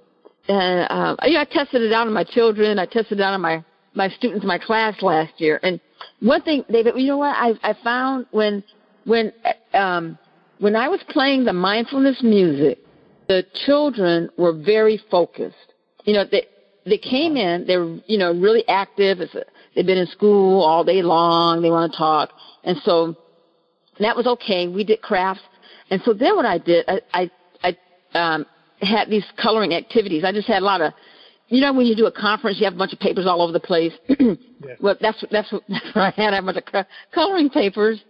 And 0.49 0.87
uh, 0.89 1.15
I 1.19 1.45
tested 1.51 1.81
it 1.81 1.91
out 1.91 2.07
on 2.07 2.13
my 2.13 2.23
children. 2.23 2.79
I 2.79 2.85
tested 2.85 3.19
it 3.19 3.21
out 3.21 3.33
on 3.33 3.41
my 3.41 3.63
my 3.93 4.09
students 4.09 4.43
in 4.43 4.47
my 4.47 4.59
class 4.59 5.01
last 5.01 5.33
year. 5.37 5.59
And 5.63 5.79
one 6.21 6.41
thing, 6.43 6.63
David, 6.71 6.93
you 6.97 7.07
know 7.07 7.17
what 7.17 7.35
I 7.35 7.53
I 7.63 7.75
found 7.83 8.27
when 8.31 8.63
when 9.05 9.33
um 9.73 10.17
when 10.59 10.75
I 10.75 10.87
was 10.87 11.01
playing 11.09 11.45
the 11.45 11.53
mindfulness 11.53 12.21
music, 12.23 12.79
the 13.27 13.45
children 13.65 14.29
were 14.37 14.53
very 14.53 15.01
focused. 15.11 15.55
You 16.05 16.13
know, 16.13 16.25
they 16.29 16.47
they 16.85 16.97
came 16.97 17.35
in, 17.35 17.67
they 17.67 17.77
were 17.77 17.97
you 18.07 18.17
know 18.17 18.33
really 18.33 18.67
active. 18.67 19.19
It's 19.19 19.35
a, 19.35 19.43
they've 19.75 19.85
been 19.85 19.97
in 19.97 20.07
school 20.07 20.63
all 20.63 20.83
day 20.83 21.01
long. 21.01 21.61
They 21.61 21.69
want 21.69 21.91
to 21.91 21.97
talk, 21.97 22.29
and 22.63 22.77
so 22.83 23.15
that 23.99 24.15
was 24.15 24.27
okay. 24.27 24.67
We 24.67 24.83
did 24.83 25.01
crafts, 25.01 25.41
and 25.89 26.01
so 26.03 26.13
then 26.13 26.35
what 26.35 26.45
I 26.45 26.57
did, 26.57 26.85
I 26.87 27.01
I, 27.13 27.31
I 28.13 28.33
um, 28.33 28.45
had 28.81 29.09
these 29.09 29.25
coloring 29.41 29.73
activities. 29.73 30.23
I 30.23 30.31
just 30.31 30.47
had 30.47 30.61
a 30.61 30.65
lot 30.65 30.81
of 30.81 30.93
you 31.47 31.61
know 31.61 31.73
when 31.73 31.85
you 31.85 31.95
do 31.95 32.05
a 32.05 32.11
conference, 32.11 32.57
you 32.59 32.65
have 32.65 32.73
a 32.73 32.77
bunch 32.77 32.93
of 32.93 32.99
papers 32.99 33.25
all 33.25 33.41
over 33.41 33.51
the 33.51 33.59
place. 33.59 33.93
yeah. 34.19 34.35
Well, 34.79 34.95
that's 34.99 35.23
that's 35.31 35.51
what, 35.51 35.63
that's 35.69 35.85
what 35.93 36.03
I 36.03 36.09
had. 36.11 36.33
I 36.33 36.35
had 36.35 36.43
a 36.43 36.45
bunch 36.45 36.57
of 36.57 36.85
coloring 37.13 37.49
papers, 37.49 38.01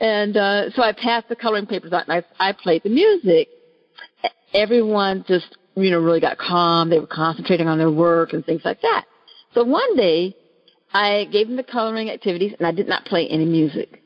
and 0.00 0.36
uh, 0.36 0.70
so 0.70 0.82
I 0.82 0.92
passed 0.92 1.28
the 1.28 1.36
coloring 1.36 1.66
papers 1.66 1.92
out, 1.92 2.08
and 2.08 2.24
I 2.40 2.48
I 2.48 2.52
played 2.52 2.82
the 2.82 2.90
music. 2.90 3.48
Everyone 4.52 5.24
just 5.28 5.56
you 5.76 5.90
know 5.90 6.00
really 6.00 6.20
got 6.20 6.38
calm. 6.38 6.90
They 6.90 6.98
were 6.98 7.06
concentrating 7.06 7.68
on 7.68 7.78
their 7.78 7.90
work 7.90 8.32
and 8.32 8.44
things 8.44 8.62
like 8.64 8.80
that. 8.82 9.04
So 9.54 9.64
one 9.64 9.96
day, 9.96 10.34
I 10.92 11.28
gave 11.32 11.48
them 11.48 11.56
the 11.56 11.64
coloring 11.64 12.10
activities, 12.10 12.54
and 12.58 12.66
I 12.66 12.72
did 12.72 12.88
not 12.88 13.04
play 13.04 13.28
any 13.28 13.44
music. 13.44 13.99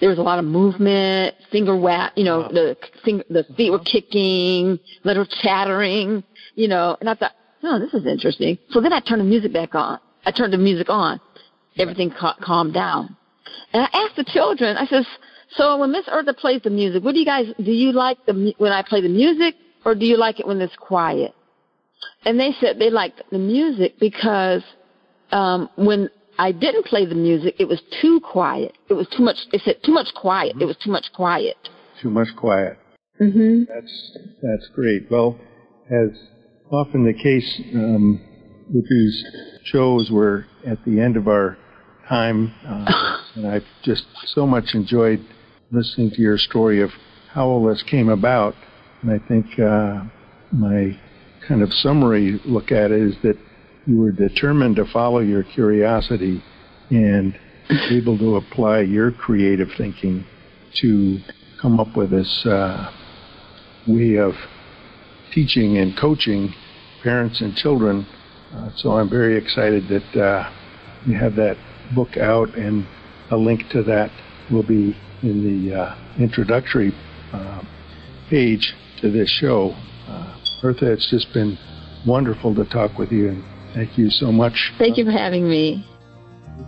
There 0.00 0.08
was 0.08 0.18
a 0.18 0.22
lot 0.22 0.38
of 0.38 0.44
movement, 0.44 1.34
finger 1.50 1.76
whap, 1.76 2.12
you 2.16 2.24
know, 2.24 2.40
wow. 2.40 2.48
the 2.48 2.76
finger, 3.04 3.24
the 3.30 3.44
feet 3.56 3.70
were 3.70 3.78
kicking, 3.78 4.78
little 5.04 5.26
chattering, 5.26 6.22
you 6.54 6.68
know, 6.68 6.96
and 7.00 7.08
I 7.08 7.14
thought, 7.14 7.32
oh, 7.62 7.78
this 7.78 7.94
is 7.94 8.06
interesting. 8.06 8.58
So 8.70 8.80
then 8.80 8.92
I 8.92 9.00
turned 9.00 9.20
the 9.20 9.24
music 9.24 9.52
back 9.52 9.74
on. 9.74 9.98
I 10.26 10.30
turned 10.30 10.52
the 10.52 10.58
music 10.58 10.88
on. 10.88 11.20
Everything 11.78 12.10
ca- 12.10 12.36
calmed 12.40 12.74
down. 12.74 13.16
And 13.72 13.82
I 13.82 13.88
asked 13.92 14.16
the 14.16 14.24
children, 14.24 14.76
I 14.76 14.86
says, 14.86 15.06
so 15.50 15.78
when 15.78 15.92
Miss 15.92 16.06
Eartha 16.06 16.36
plays 16.36 16.62
the 16.62 16.70
music, 16.70 17.02
what 17.02 17.12
do 17.12 17.20
you 17.20 17.26
guys, 17.26 17.46
do 17.58 17.72
you 17.72 17.92
like 17.92 18.18
the, 18.26 18.54
when 18.58 18.72
I 18.72 18.82
play 18.82 19.00
the 19.00 19.08
music 19.08 19.54
or 19.84 19.94
do 19.94 20.06
you 20.06 20.16
like 20.16 20.40
it 20.40 20.46
when 20.46 20.60
it's 20.60 20.76
quiet? 20.76 21.34
And 22.24 22.38
they 22.38 22.52
said 22.60 22.78
they 22.78 22.90
liked 22.90 23.22
the 23.30 23.38
music 23.38 23.98
because, 23.98 24.62
um, 25.30 25.68
when 25.76 26.10
I 26.38 26.52
didn't 26.52 26.86
play 26.86 27.06
the 27.06 27.14
music, 27.14 27.56
it 27.58 27.68
was 27.68 27.80
too 28.02 28.20
quiet. 28.20 28.76
It 28.88 28.94
was 28.94 29.06
too 29.16 29.22
much, 29.22 29.36
It 29.52 29.62
said 29.64 29.76
too 29.84 29.92
much 29.92 30.08
quiet. 30.14 30.54
Mm-hmm. 30.54 30.62
It 30.62 30.66
was 30.66 30.76
too 30.82 30.90
much 30.90 31.06
quiet. 31.14 31.56
Too 32.02 32.10
much 32.10 32.28
quiet. 32.36 32.78
Mm-hmm. 33.20 33.64
That's, 33.72 34.18
that's 34.42 34.68
great. 34.74 35.10
Well, 35.10 35.38
as 35.90 36.10
often 36.70 37.04
the 37.04 37.12
case 37.12 37.60
um, 37.74 38.20
with 38.72 38.88
these 38.88 39.24
shows. 39.64 40.10
We're 40.10 40.44
at 40.66 40.84
the 40.84 41.00
end 41.00 41.16
of 41.16 41.28
our 41.28 41.56
time, 42.08 42.54
uh, 42.66 43.18
and 43.36 43.46
I've 43.46 43.64
just 43.82 44.04
so 44.26 44.46
much 44.46 44.74
enjoyed 44.74 45.24
listening 45.70 46.10
to 46.10 46.20
your 46.20 46.38
story 46.38 46.82
of 46.82 46.90
how 47.32 47.46
all 47.46 47.66
this 47.66 47.82
came 47.90 48.08
about. 48.08 48.54
And 49.02 49.10
I 49.10 49.26
think 49.26 49.46
uh, 49.58 50.04
my 50.52 50.98
kind 51.46 51.62
of 51.62 51.72
summary 51.72 52.40
look 52.44 52.72
at 52.72 52.90
it 52.90 53.00
is 53.00 53.14
that 53.22 53.36
you 53.86 53.98
were 53.98 54.12
determined 54.12 54.76
to 54.76 54.84
follow 54.86 55.20
your 55.20 55.42
curiosity 55.42 56.42
and 56.90 57.38
able 57.90 58.18
to 58.18 58.36
apply 58.36 58.80
your 58.80 59.10
creative 59.10 59.68
thinking 59.76 60.24
to 60.74 61.18
come 61.60 61.80
up 61.80 61.96
with 61.96 62.10
this 62.10 62.46
uh, 62.46 62.90
way 63.86 64.16
of 64.16 64.34
teaching 65.32 65.78
and 65.78 65.96
coaching 65.96 66.52
parents 67.02 67.40
and 67.40 67.54
children. 67.56 68.06
Uh, 68.52 68.70
so 68.76 68.92
I'm 68.92 69.10
very 69.10 69.36
excited 69.36 69.88
that 69.88 70.20
uh, 70.20 70.52
you 71.06 71.16
have 71.18 71.34
that 71.36 71.56
book 71.94 72.16
out, 72.16 72.54
and 72.54 72.86
a 73.30 73.36
link 73.36 73.68
to 73.70 73.82
that 73.82 74.10
will 74.50 74.62
be 74.62 74.96
in 75.22 75.68
the 75.68 75.74
uh, 75.74 75.96
introductory 76.18 76.94
uh, 77.32 77.62
page 78.30 78.74
to 79.00 79.10
this 79.10 79.28
show. 79.28 79.74
Uh, 80.08 80.38
Bertha, 80.62 80.92
it's 80.92 81.10
just 81.10 81.32
been 81.34 81.58
wonderful 82.06 82.54
to 82.54 82.64
talk 82.64 82.98
with 82.98 83.10
you, 83.10 83.42
thank 83.74 83.98
you 83.98 84.10
so 84.10 84.32
much. 84.32 84.72
Thank 84.78 84.96
you 84.96 85.04
for 85.04 85.12
having 85.12 85.48
me. 85.48 85.86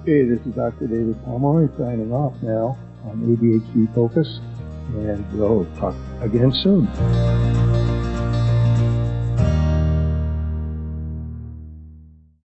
Okay, 0.02 0.24
this 0.24 0.40
is 0.46 0.54
Dr. 0.54 0.86
David 0.86 1.16
Pomeroy 1.24 1.68
signing 1.78 2.12
off 2.12 2.34
now 2.42 2.76
on 3.04 3.22
ADHD 3.22 3.94
Focus, 3.94 4.40
and 4.94 5.24
we'll 5.38 5.64
talk 5.76 5.94
again 6.20 6.52
soon. 6.52 7.55